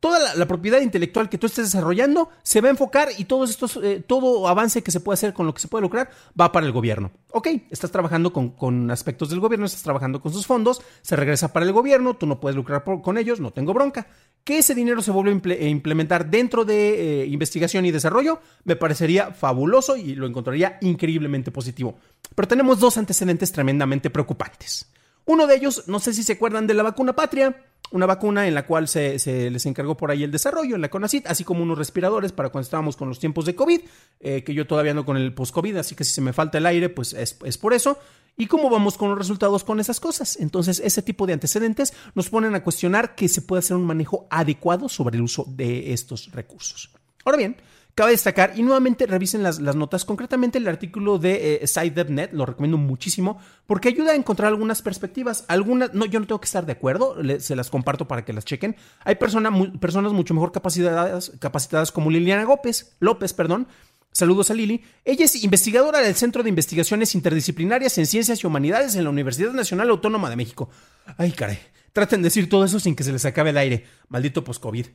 Toda 0.00 0.36
la, 0.36 0.46
propiedad 0.46 0.80
intelectual 0.80 1.28
que 1.28 1.38
tú 1.38 1.48
estés 1.48 1.64
desarrollando 1.64 2.30
se 2.44 2.60
va 2.60 2.68
a 2.68 2.70
enfocar 2.70 3.08
y 3.18 3.24
todos 3.24 3.50
estos, 3.50 3.80
eh, 3.82 4.00
todo 4.06 4.46
avance 4.46 4.80
que 4.80 4.92
se 4.92 5.00
puede 5.00 5.14
hacer 5.14 5.32
con 5.32 5.44
lo 5.44 5.52
que 5.52 5.60
se 5.60 5.66
puede 5.66 5.82
lograr 5.82 6.08
va 6.40 6.52
para 6.52 6.64
el 6.66 6.70
gobierno. 6.70 7.10
Ok, 7.32 7.48
estás 7.68 7.90
trabajando 7.90 8.32
con, 8.32 8.90
aspectos 8.92 9.28
del 9.30 9.40
gobierno, 9.40 9.66
estás 9.66 9.82
trabajando 9.82 10.20
con 10.20 10.32
sus 10.32 10.46
fondos, 10.46 10.80
se 11.02 11.16
regresa 11.16 11.52
para 11.52 11.66
el 11.66 11.72
gobierno, 11.72 12.14
tú 12.14 12.26
no 12.26 12.38
puedes 12.38 12.54
lucrar 12.54 12.84
con 12.84 13.18
ellos, 13.18 13.40
no 13.40 13.50
tengo 13.50 13.74
bronca. 13.74 14.06
Que 14.44 14.58
ese 14.58 14.72
dinero 14.72 15.02
se 15.02 15.10
vuelva 15.10 15.32
a 15.32 15.52
eh, 15.54 15.68
implementar 15.68 16.30
dentro 16.30 16.64
de 16.64 17.26
investigación 17.28 17.84
y 17.84 17.90
desarrollo 17.90 18.40
me 18.62 18.76
parecería 18.76 19.32
fabuloso 19.32 19.96
y 19.96 20.14
lo 20.14 20.28
encontraría 20.28 20.78
increíblemente 20.80 21.50
positivo. 21.50 21.98
Pero 22.36 22.46
tenemos 22.46 22.78
dos 22.78 22.98
antecedentes 22.98 23.50
tremendamente 23.50 24.10
preocupantes. 24.10 24.86
Uno 25.28 25.46
de 25.46 25.56
ellos, 25.56 25.84
no 25.88 26.00
sé 26.00 26.14
si 26.14 26.22
se 26.22 26.32
acuerdan 26.32 26.66
de 26.66 26.72
la 26.72 26.82
vacuna 26.82 27.14
patria, 27.14 27.54
una 27.90 28.06
vacuna 28.06 28.48
en 28.48 28.54
la 28.54 28.64
cual 28.64 28.88
se, 28.88 29.18
les 29.50 29.66
encargó 29.66 29.94
por 29.94 30.10
ahí 30.10 30.22
el 30.22 30.30
desarrollo 30.30 30.74
en 30.74 30.80
la 30.80 30.88
CONACIT, 30.88 31.26
así 31.26 31.44
como 31.44 31.62
unos 31.62 31.76
respiradores 31.76 32.32
para 32.32 32.48
cuando 32.48 32.64
estábamos 32.64 32.96
con 32.96 33.10
los 33.10 33.18
tiempos 33.18 33.44
de 33.44 33.54
COVID, 33.54 33.80
eh, 34.20 34.42
que 34.42 34.54
yo 34.54 34.66
todavía 34.66 34.92
ando 34.92 35.04
con 35.04 35.18
el 35.18 35.34
post-COVID, 35.34 35.76
así 35.76 35.94
que 35.94 36.04
si 36.04 36.14
se 36.14 36.22
me 36.22 36.32
falta 36.32 36.56
el 36.56 36.64
aire, 36.64 36.88
pues 36.88 37.12
es, 37.12 37.36
es 37.44 37.58
por 37.58 37.74
eso. 37.74 37.98
¿Y 38.38 38.46
cómo 38.46 38.70
vamos 38.70 38.96
con 38.96 39.10
los 39.10 39.18
resultados 39.18 39.64
con 39.64 39.80
esas 39.80 40.00
cosas? 40.00 40.38
Entonces, 40.40 40.80
ese 40.82 41.02
tipo 41.02 41.26
de 41.26 41.34
antecedentes 41.34 41.92
nos 42.14 42.30
ponen 42.30 42.54
a 42.54 42.64
cuestionar 42.64 43.14
que 43.14 43.28
se 43.28 43.42
puede 43.42 43.58
hacer 43.58 43.76
un 43.76 43.84
manejo 43.84 44.26
adecuado 44.30 44.88
sobre 44.88 45.18
el 45.18 45.24
uso 45.24 45.44
de 45.46 45.92
estos 45.92 46.32
recursos. 46.32 46.90
Ahora 47.26 47.36
bien, 47.36 47.58
Cabe 47.98 48.12
destacar, 48.12 48.52
y 48.54 48.62
nuevamente 48.62 49.06
revisen 49.06 49.42
las, 49.42 49.58
notas, 49.58 50.04
concretamente 50.04 50.58
el 50.58 50.68
artículo 50.68 51.18
de 51.18 51.58
eh, 51.64 52.28
lo 52.30 52.46
recomiendo 52.46 52.78
muchísimo, 52.78 53.40
porque 53.66 53.88
ayuda 53.88 54.12
a 54.12 54.14
encontrar 54.14 54.50
algunas 54.50 54.82
perspectivas. 54.82 55.44
Algunas, 55.48 55.94
no, 55.94 56.04
yo 56.04 56.20
no 56.20 56.26
tengo 56.28 56.40
que 56.40 56.44
estar 56.44 56.64
de 56.64 56.70
acuerdo, 56.70 57.16
se 57.40 57.56
las 57.56 57.70
comparto 57.70 58.06
para 58.06 58.24
que 58.24 58.32
las 58.32 58.44
chequen. 58.44 58.76
Hay 59.00 59.16
personas 59.16 60.12
mucho 60.12 60.32
mejor 60.32 60.52
capacitadas, 60.52 61.32
capacitadas 61.40 61.90
como 61.90 62.08
Liliana 62.08 62.44
López, 62.44 62.94
López, 63.00 63.32
perdón, 63.32 63.66
Saludos 64.12 64.52
a 64.52 64.54
Lili. 64.54 64.84
Ella 65.04 65.24
es 65.24 65.42
investigadora 65.42 65.98
del 65.98 66.14
Centro 66.14 66.44
de 66.44 66.50
Investigaciones 66.50 67.16
Interdisciplinarias 67.16 67.98
en 67.98 68.06
Ciencias 68.06 68.44
y 68.44 68.46
Humanidades 68.46 68.94
en 68.94 69.02
la 69.02 69.10
Universidad 69.10 69.50
Nacional 69.50 69.90
Autónoma 69.90 70.30
de 70.30 70.36
México. 70.36 70.70
Ay, 71.16 71.32
caray. 71.32 71.58
Traten 71.92 72.22
de 72.22 72.26
decir 72.26 72.48
todo 72.48 72.64
eso 72.64 72.78
sin 72.78 72.94
que 72.94 73.02
se 73.02 73.10
les 73.10 73.24
acabe 73.24 73.50
el 73.50 73.56
aire. 73.56 73.86
Maldito 74.08 74.44
post-COVID. 74.44 74.86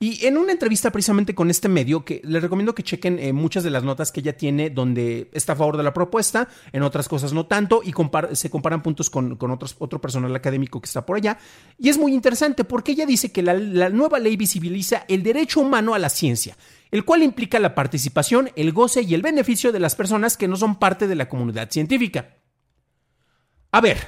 Y 0.00 0.26
en 0.26 0.36
una 0.36 0.52
entrevista 0.52 0.90
precisamente 0.90 1.34
con 1.34 1.50
este 1.50 1.68
medio, 1.68 2.04
que 2.04 2.20
les 2.24 2.42
recomiendo 2.42 2.74
que 2.74 2.82
chequen 2.82 3.18
eh, 3.18 3.32
muchas 3.32 3.62
de 3.62 3.70
las 3.70 3.84
notas 3.84 4.10
que 4.10 4.20
ella 4.20 4.36
tiene, 4.36 4.68
donde 4.68 5.30
está 5.32 5.52
a 5.52 5.56
favor 5.56 5.76
de 5.76 5.82
la 5.82 5.94
propuesta, 5.94 6.48
en 6.72 6.82
otras 6.82 7.08
cosas 7.08 7.32
no 7.32 7.46
tanto, 7.46 7.80
y 7.82 7.94
se 8.32 8.50
comparan 8.50 8.82
puntos 8.82 9.08
con, 9.08 9.38
otros, 9.50 9.76
otro 9.78 10.00
personal 10.00 10.34
académico 10.34 10.80
que 10.80 10.86
está 10.86 11.06
por 11.06 11.16
allá. 11.16 11.38
Y 11.78 11.88
es 11.88 11.96
muy 11.96 12.12
interesante 12.12 12.64
porque 12.64 12.92
ella 12.92 13.06
dice 13.06 13.30
que 13.30 13.42
la 13.42 13.88
nueva 13.88 14.18
ley 14.18 14.36
visibiliza 14.36 15.04
el 15.08 15.22
derecho 15.22 15.60
humano 15.60 15.94
a 15.94 15.98
la 15.98 16.08
ciencia, 16.08 16.56
el 16.90 17.04
cual 17.04 17.22
implica 17.22 17.58
la 17.58 17.74
participación, 17.74 18.50
el 18.56 18.72
goce 18.72 19.02
y 19.02 19.14
el 19.14 19.22
beneficio 19.22 19.72
de 19.72 19.80
las 19.80 19.94
personas 19.94 20.36
que 20.36 20.48
no 20.48 20.56
son 20.56 20.78
parte 20.78 21.06
de 21.06 21.14
la 21.14 21.28
comunidad 21.28 21.70
científica. 21.70 22.36
A 23.70 23.80
ver, 23.80 23.98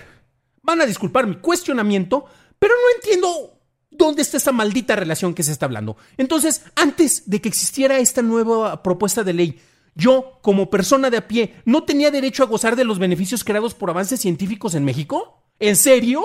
van 0.62 0.81
a 0.81 0.87
disculpar 0.87 1.27
mi 1.27 1.37
cuestionamiento, 1.37 2.27
pero 2.59 2.75
no 2.75 2.96
entiendo 2.96 3.56
¿Dónde 3.90 4.22
está 4.22 4.37
esa 4.37 4.53
maldita 4.53 4.96
relación 4.96 5.35
que 5.35 5.42
se 5.42 5.53
está 5.53 5.66
hablando? 5.66 5.96
Entonces, 6.16 6.62
antes 6.75 7.29
de 7.31 7.40
que 7.40 7.49
existiera 7.49 7.99
esta 7.99 8.22
nueva 8.22 8.83
propuesta 8.83 9.25
de 9.25 9.33
ley, 9.33 9.61
yo, 9.94 10.38
como 10.42 10.68
persona 10.68 11.09
de 11.09 11.16
a 11.16 11.29
pie, 11.29 11.55
¿no 11.64 11.85
tenía 11.85 12.11
derecho 12.11 12.42
a 12.42 12.46
gozar 12.46 12.77
de 12.77 12.85
los 12.85 12.99
beneficios 12.99 13.44
creados 13.44 13.75
por 13.75 13.88
avances 13.88 14.20
científicos 14.20 14.75
en 14.75 14.85
México? 14.85 15.42
¿En 15.59 15.77
serio? 15.77 16.22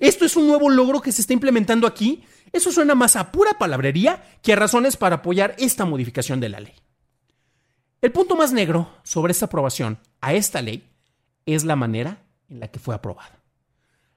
¿Esto 0.00 0.24
es 0.26 0.36
un 0.36 0.46
nuevo 0.46 0.68
logro 0.68 1.00
que 1.00 1.12
se 1.12 1.22
está 1.22 1.32
implementando 1.32 1.86
aquí? 1.86 2.24
Eso 2.52 2.70
suena 2.70 2.94
más 2.94 3.16
a 3.16 3.32
pura 3.32 3.54
palabrería 3.58 4.22
que 4.42 4.52
a 4.52 4.56
razones 4.56 4.96
para 4.96 5.16
apoyar 5.16 5.56
esta 5.58 5.84
modificación 5.84 6.40
de 6.40 6.48
la 6.50 6.60
ley. 6.60 6.74
El 8.02 8.12
punto 8.12 8.36
más 8.36 8.52
negro 8.52 8.90
sobre 9.02 9.32
esta 9.32 9.46
aprobación 9.46 9.98
a 10.20 10.34
esta 10.34 10.60
ley 10.60 10.86
es 11.46 11.64
la 11.64 11.76
manera 11.76 12.26
en 12.50 12.60
la 12.60 12.68
que 12.68 12.78
fue 12.78 12.94
aprobada. 12.94 13.43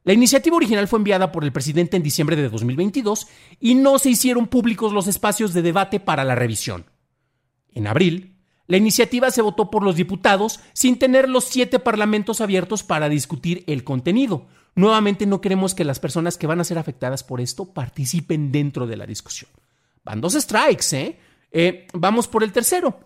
La 0.07 0.13
iniciativa 0.13 0.55
original 0.55 0.87
fue 0.87 0.99
enviada 0.99 1.33
por 1.33 1.43
el 1.43 1.51
presidente 1.51 1.97
en 1.97 2.01
diciembre 2.01 2.37
de 2.37 2.47
2022 2.47 3.27
y 3.59 3.75
no 3.75 3.99
se 3.99 4.09
hicieron 4.09 4.47
públicos 4.47 4.93
los 4.93 5.05
espacios 5.05 5.53
de 5.53 5.61
debate 5.61 5.99
para 5.99 6.23
la 6.23 6.33
revisión. 6.33 6.85
En 7.73 7.87
abril, 7.87 8.37
la 8.67 8.77
iniciativa 8.77 9.31
se 9.31 9.41
votó 9.41 9.69
por 9.69 9.83
los 9.83 9.97
diputados 9.97 10.61
sin 10.71 10.97
tener 10.97 11.27
los 11.27 11.43
siete 11.43 11.77
parlamentos 11.79 12.39
abiertos 12.39 12.83
para 12.83 13.09
discutir 13.09 13.65
el 13.67 13.83
contenido. 13.83 14.47
Nuevamente 14.75 15.25
no 15.25 15.41
queremos 15.41 15.75
que 15.75 15.83
las 15.83 15.99
personas 15.99 16.37
que 16.37 16.47
van 16.47 16.61
a 16.61 16.63
ser 16.63 16.77
afectadas 16.77 17.25
por 17.25 17.41
esto 17.41 17.73
participen 17.73 18.53
dentro 18.53 18.87
de 18.87 18.95
la 18.95 19.05
discusión. 19.05 19.51
Van 20.05 20.21
dos 20.21 20.35
strikes, 20.35 20.85
¿eh? 20.93 21.19
eh 21.51 21.85
vamos 21.91 22.29
por 22.29 22.45
el 22.45 22.53
tercero. 22.53 22.97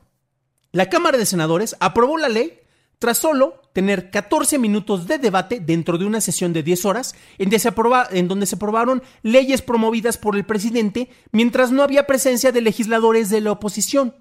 La 0.71 0.87
Cámara 0.87 1.17
de 1.17 1.25
Senadores 1.25 1.75
aprobó 1.79 2.19
la 2.19 2.29
ley 2.29 2.60
tras 3.01 3.17
solo 3.17 3.59
tener 3.73 4.11
14 4.11 4.59
minutos 4.59 5.07
de 5.07 5.17
debate 5.17 5.59
dentro 5.59 5.97
de 5.97 6.05
una 6.05 6.21
sesión 6.21 6.53
de 6.53 6.61
10 6.61 6.85
horas, 6.85 7.15
en, 7.39 8.27
donde 8.27 8.45
se 8.45 8.55
aprobaron 8.55 9.01
leyes 9.23 9.63
promovidas 9.63 10.19
por 10.19 10.35
el 10.35 10.45
presidente 10.45 11.09
mientras 11.31 11.71
no 11.71 11.81
había 11.81 12.05
presencia 12.05 12.51
de 12.51 12.61
legisladores 12.61 13.31
de 13.31 13.41
la 13.41 13.53
oposición. 13.53 14.15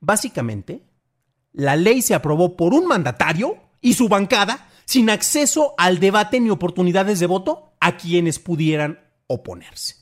Básicamente, 0.00 0.82
la 1.52 1.76
ley 1.76 2.00
se 2.00 2.14
aprobó 2.14 2.56
por 2.56 2.72
un 2.72 2.86
mandatario 2.86 3.58
y 3.82 3.92
su 3.92 4.08
bancada 4.08 4.66
sin 4.86 5.10
acceso 5.10 5.74
al 5.76 6.00
debate 6.00 6.40
ni 6.40 6.48
oportunidades 6.48 7.20
de 7.20 7.26
voto 7.26 7.74
a 7.80 7.98
quienes 7.98 8.38
pudieran 8.38 9.00
oponerse. 9.26 9.99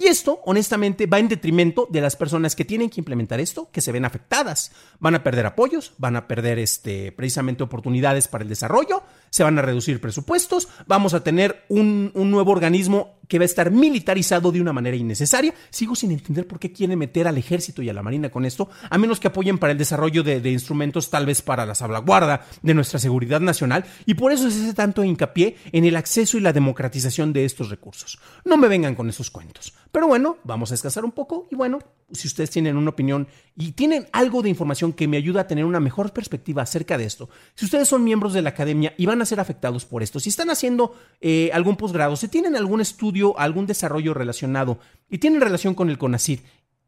Y 0.00 0.06
esto, 0.06 0.40
honestamente, 0.46 1.04
va 1.04 1.18
en 1.18 1.28
detrimento 1.28 1.86
de 1.90 2.00
las 2.00 2.16
personas 2.16 2.56
que 2.56 2.64
tienen 2.64 2.88
que 2.88 3.02
implementar 3.02 3.38
esto, 3.38 3.68
que 3.70 3.82
se 3.82 3.92
ven 3.92 4.06
afectadas. 4.06 4.72
Van 4.98 5.14
a 5.14 5.22
perder 5.22 5.44
apoyos, 5.44 5.92
van 5.98 6.16
a 6.16 6.26
perder 6.26 6.58
este, 6.58 7.12
precisamente 7.12 7.62
oportunidades 7.62 8.26
para 8.26 8.42
el 8.42 8.48
desarrollo, 8.48 9.02
se 9.28 9.42
van 9.42 9.58
a 9.58 9.62
reducir 9.62 10.00
presupuestos, 10.00 10.68
vamos 10.86 11.12
a 11.12 11.22
tener 11.22 11.64
un, 11.68 12.12
un 12.14 12.30
nuevo 12.30 12.50
organismo 12.50 13.19
que 13.30 13.38
va 13.38 13.44
a 13.44 13.46
estar 13.46 13.70
militarizado 13.70 14.50
de 14.50 14.60
una 14.60 14.72
manera 14.72 14.96
innecesaria. 14.96 15.54
Sigo 15.70 15.94
sin 15.94 16.10
entender 16.10 16.48
por 16.48 16.58
qué 16.58 16.72
quieren 16.72 16.98
meter 16.98 17.28
al 17.28 17.38
ejército 17.38 17.80
y 17.80 17.88
a 17.88 17.94
la 17.94 18.02
marina 18.02 18.28
con 18.28 18.44
esto, 18.44 18.68
a 18.90 18.98
menos 18.98 19.20
que 19.20 19.28
apoyen 19.28 19.56
para 19.56 19.70
el 19.70 19.78
desarrollo 19.78 20.24
de, 20.24 20.40
de 20.40 20.50
instrumentos 20.50 21.10
tal 21.10 21.26
vez 21.26 21.40
para 21.40 21.64
la 21.64 21.76
salvaguarda 21.76 22.44
de 22.60 22.74
nuestra 22.74 22.98
seguridad 22.98 23.40
nacional, 23.40 23.84
y 24.04 24.14
por 24.14 24.32
eso 24.32 24.50
se 24.50 24.64
hace 24.64 24.74
tanto 24.74 25.04
hincapié 25.04 25.56
en 25.70 25.84
el 25.84 25.94
acceso 25.94 26.38
y 26.38 26.40
la 26.40 26.52
democratización 26.52 27.32
de 27.32 27.44
estos 27.44 27.70
recursos. 27.70 28.18
No 28.44 28.56
me 28.56 28.66
vengan 28.66 28.96
con 28.96 29.08
esos 29.08 29.30
cuentos. 29.30 29.72
Pero 29.92 30.06
bueno, 30.06 30.38
vamos 30.44 30.70
a 30.70 30.74
descansar 30.74 31.04
un 31.04 31.12
poco 31.12 31.48
y 31.50 31.56
bueno, 31.56 31.80
si 32.12 32.28
ustedes 32.28 32.50
tienen 32.50 32.76
una 32.76 32.90
opinión 32.90 33.26
y 33.56 33.72
tienen 33.72 34.06
algo 34.12 34.42
de 34.42 34.48
información 34.48 34.92
que 34.92 35.08
me 35.08 35.16
ayuda 35.16 35.42
a 35.42 35.46
tener 35.46 35.64
una 35.64 35.80
mejor 35.80 36.12
perspectiva 36.12 36.62
acerca 36.62 36.96
de 36.96 37.04
esto, 37.04 37.28
si 37.54 37.64
ustedes 37.64 37.88
son 37.88 38.04
miembros 38.04 38.32
de 38.32 38.42
la 38.42 38.50
academia 38.50 38.94
y 38.96 39.06
van 39.06 39.20
a 39.20 39.26
ser 39.26 39.40
afectados 39.40 39.84
por 39.84 40.02
esto, 40.02 40.20
si 40.20 40.28
están 40.28 40.50
haciendo 40.50 40.94
eh, 41.20 41.50
algún 41.52 41.76
posgrado, 41.76 42.16
si 42.16 42.28
tienen 42.28 42.56
algún 42.56 42.80
estudio, 42.80 43.19
algún 43.36 43.66
desarrollo 43.66 44.14
relacionado 44.14 44.78
y 45.08 45.18
tienen 45.18 45.40
relación 45.40 45.74
con 45.74 45.90
el 45.90 45.98
CONACID, 45.98 46.40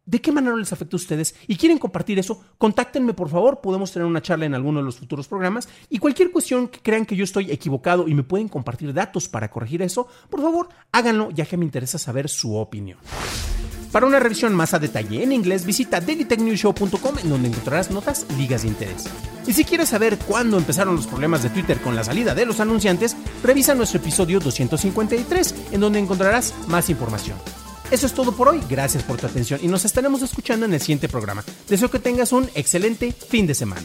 ¿De 0.04 0.20
qué 0.20 0.32
manera 0.32 0.56
les 0.56 0.72
afecta 0.72 0.96
a 0.96 0.98
ustedes? 0.98 1.36
Y 1.46 1.54
quieren 1.54 1.78
compartir 1.78 2.18
eso, 2.18 2.42
contáctenme 2.58 3.14
por 3.14 3.28
favor, 3.28 3.60
podemos 3.60 3.92
tener 3.92 4.06
una 4.06 4.20
charla 4.20 4.46
en 4.46 4.54
alguno 4.54 4.80
de 4.80 4.84
los 4.84 4.96
futuros 4.96 5.28
programas 5.28 5.68
y 5.88 5.98
cualquier 5.98 6.32
cuestión 6.32 6.66
que 6.66 6.80
crean 6.80 7.06
que 7.06 7.14
yo 7.14 7.22
estoy 7.22 7.52
equivocado 7.52 8.08
y 8.08 8.14
me 8.14 8.24
pueden 8.24 8.48
compartir 8.48 8.92
datos 8.92 9.28
para 9.28 9.48
corregir 9.48 9.80
eso, 9.80 10.08
por 10.28 10.42
favor, 10.42 10.70
háganlo 10.90 11.30
ya 11.30 11.46
que 11.46 11.56
me 11.56 11.64
interesa 11.64 11.98
saber 11.98 12.28
su 12.28 12.56
opinión. 12.56 12.98
Para 13.92 14.06
una 14.06 14.18
revisión 14.18 14.54
más 14.54 14.72
a 14.72 14.78
detalle 14.78 15.22
en 15.22 15.32
inglés, 15.32 15.66
visita 15.66 16.00
dailytechnewshow.com 16.00 17.18
en 17.18 17.28
donde 17.28 17.48
encontrarás 17.48 17.90
notas, 17.90 18.24
ligas 18.38 18.62
de 18.62 18.68
interés. 18.68 19.04
Y 19.46 19.52
si 19.52 19.64
quieres 19.64 19.90
saber 19.90 20.18
cuándo 20.18 20.56
empezaron 20.56 20.96
los 20.96 21.06
problemas 21.06 21.42
de 21.42 21.50
Twitter 21.50 21.78
con 21.78 21.94
la 21.94 22.02
salida 22.02 22.34
de 22.34 22.46
los 22.46 22.60
anunciantes, 22.60 23.14
revisa 23.42 23.74
nuestro 23.74 24.00
episodio 24.00 24.40
253 24.40 25.54
en 25.72 25.80
donde 25.80 25.98
encontrarás 25.98 26.54
más 26.68 26.88
información. 26.88 27.36
Eso 27.90 28.06
es 28.06 28.14
todo 28.14 28.32
por 28.32 28.48
hoy, 28.48 28.62
gracias 28.70 29.02
por 29.02 29.18
tu 29.18 29.26
atención 29.26 29.60
y 29.62 29.68
nos 29.68 29.84
estaremos 29.84 30.22
escuchando 30.22 30.64
en 30.64 30.72
el 30.72 30.80
siguiente 30.80 31.10
programa. 31.10 31.44
Deseo 31.68 31.90
que 31.90 31.98
tengas 31.98 32.32
un 32.32 32.48
excelente 32.54 33.12
fin 33.12 33.46
de 33.46 33.54
semana. 33.54 33.84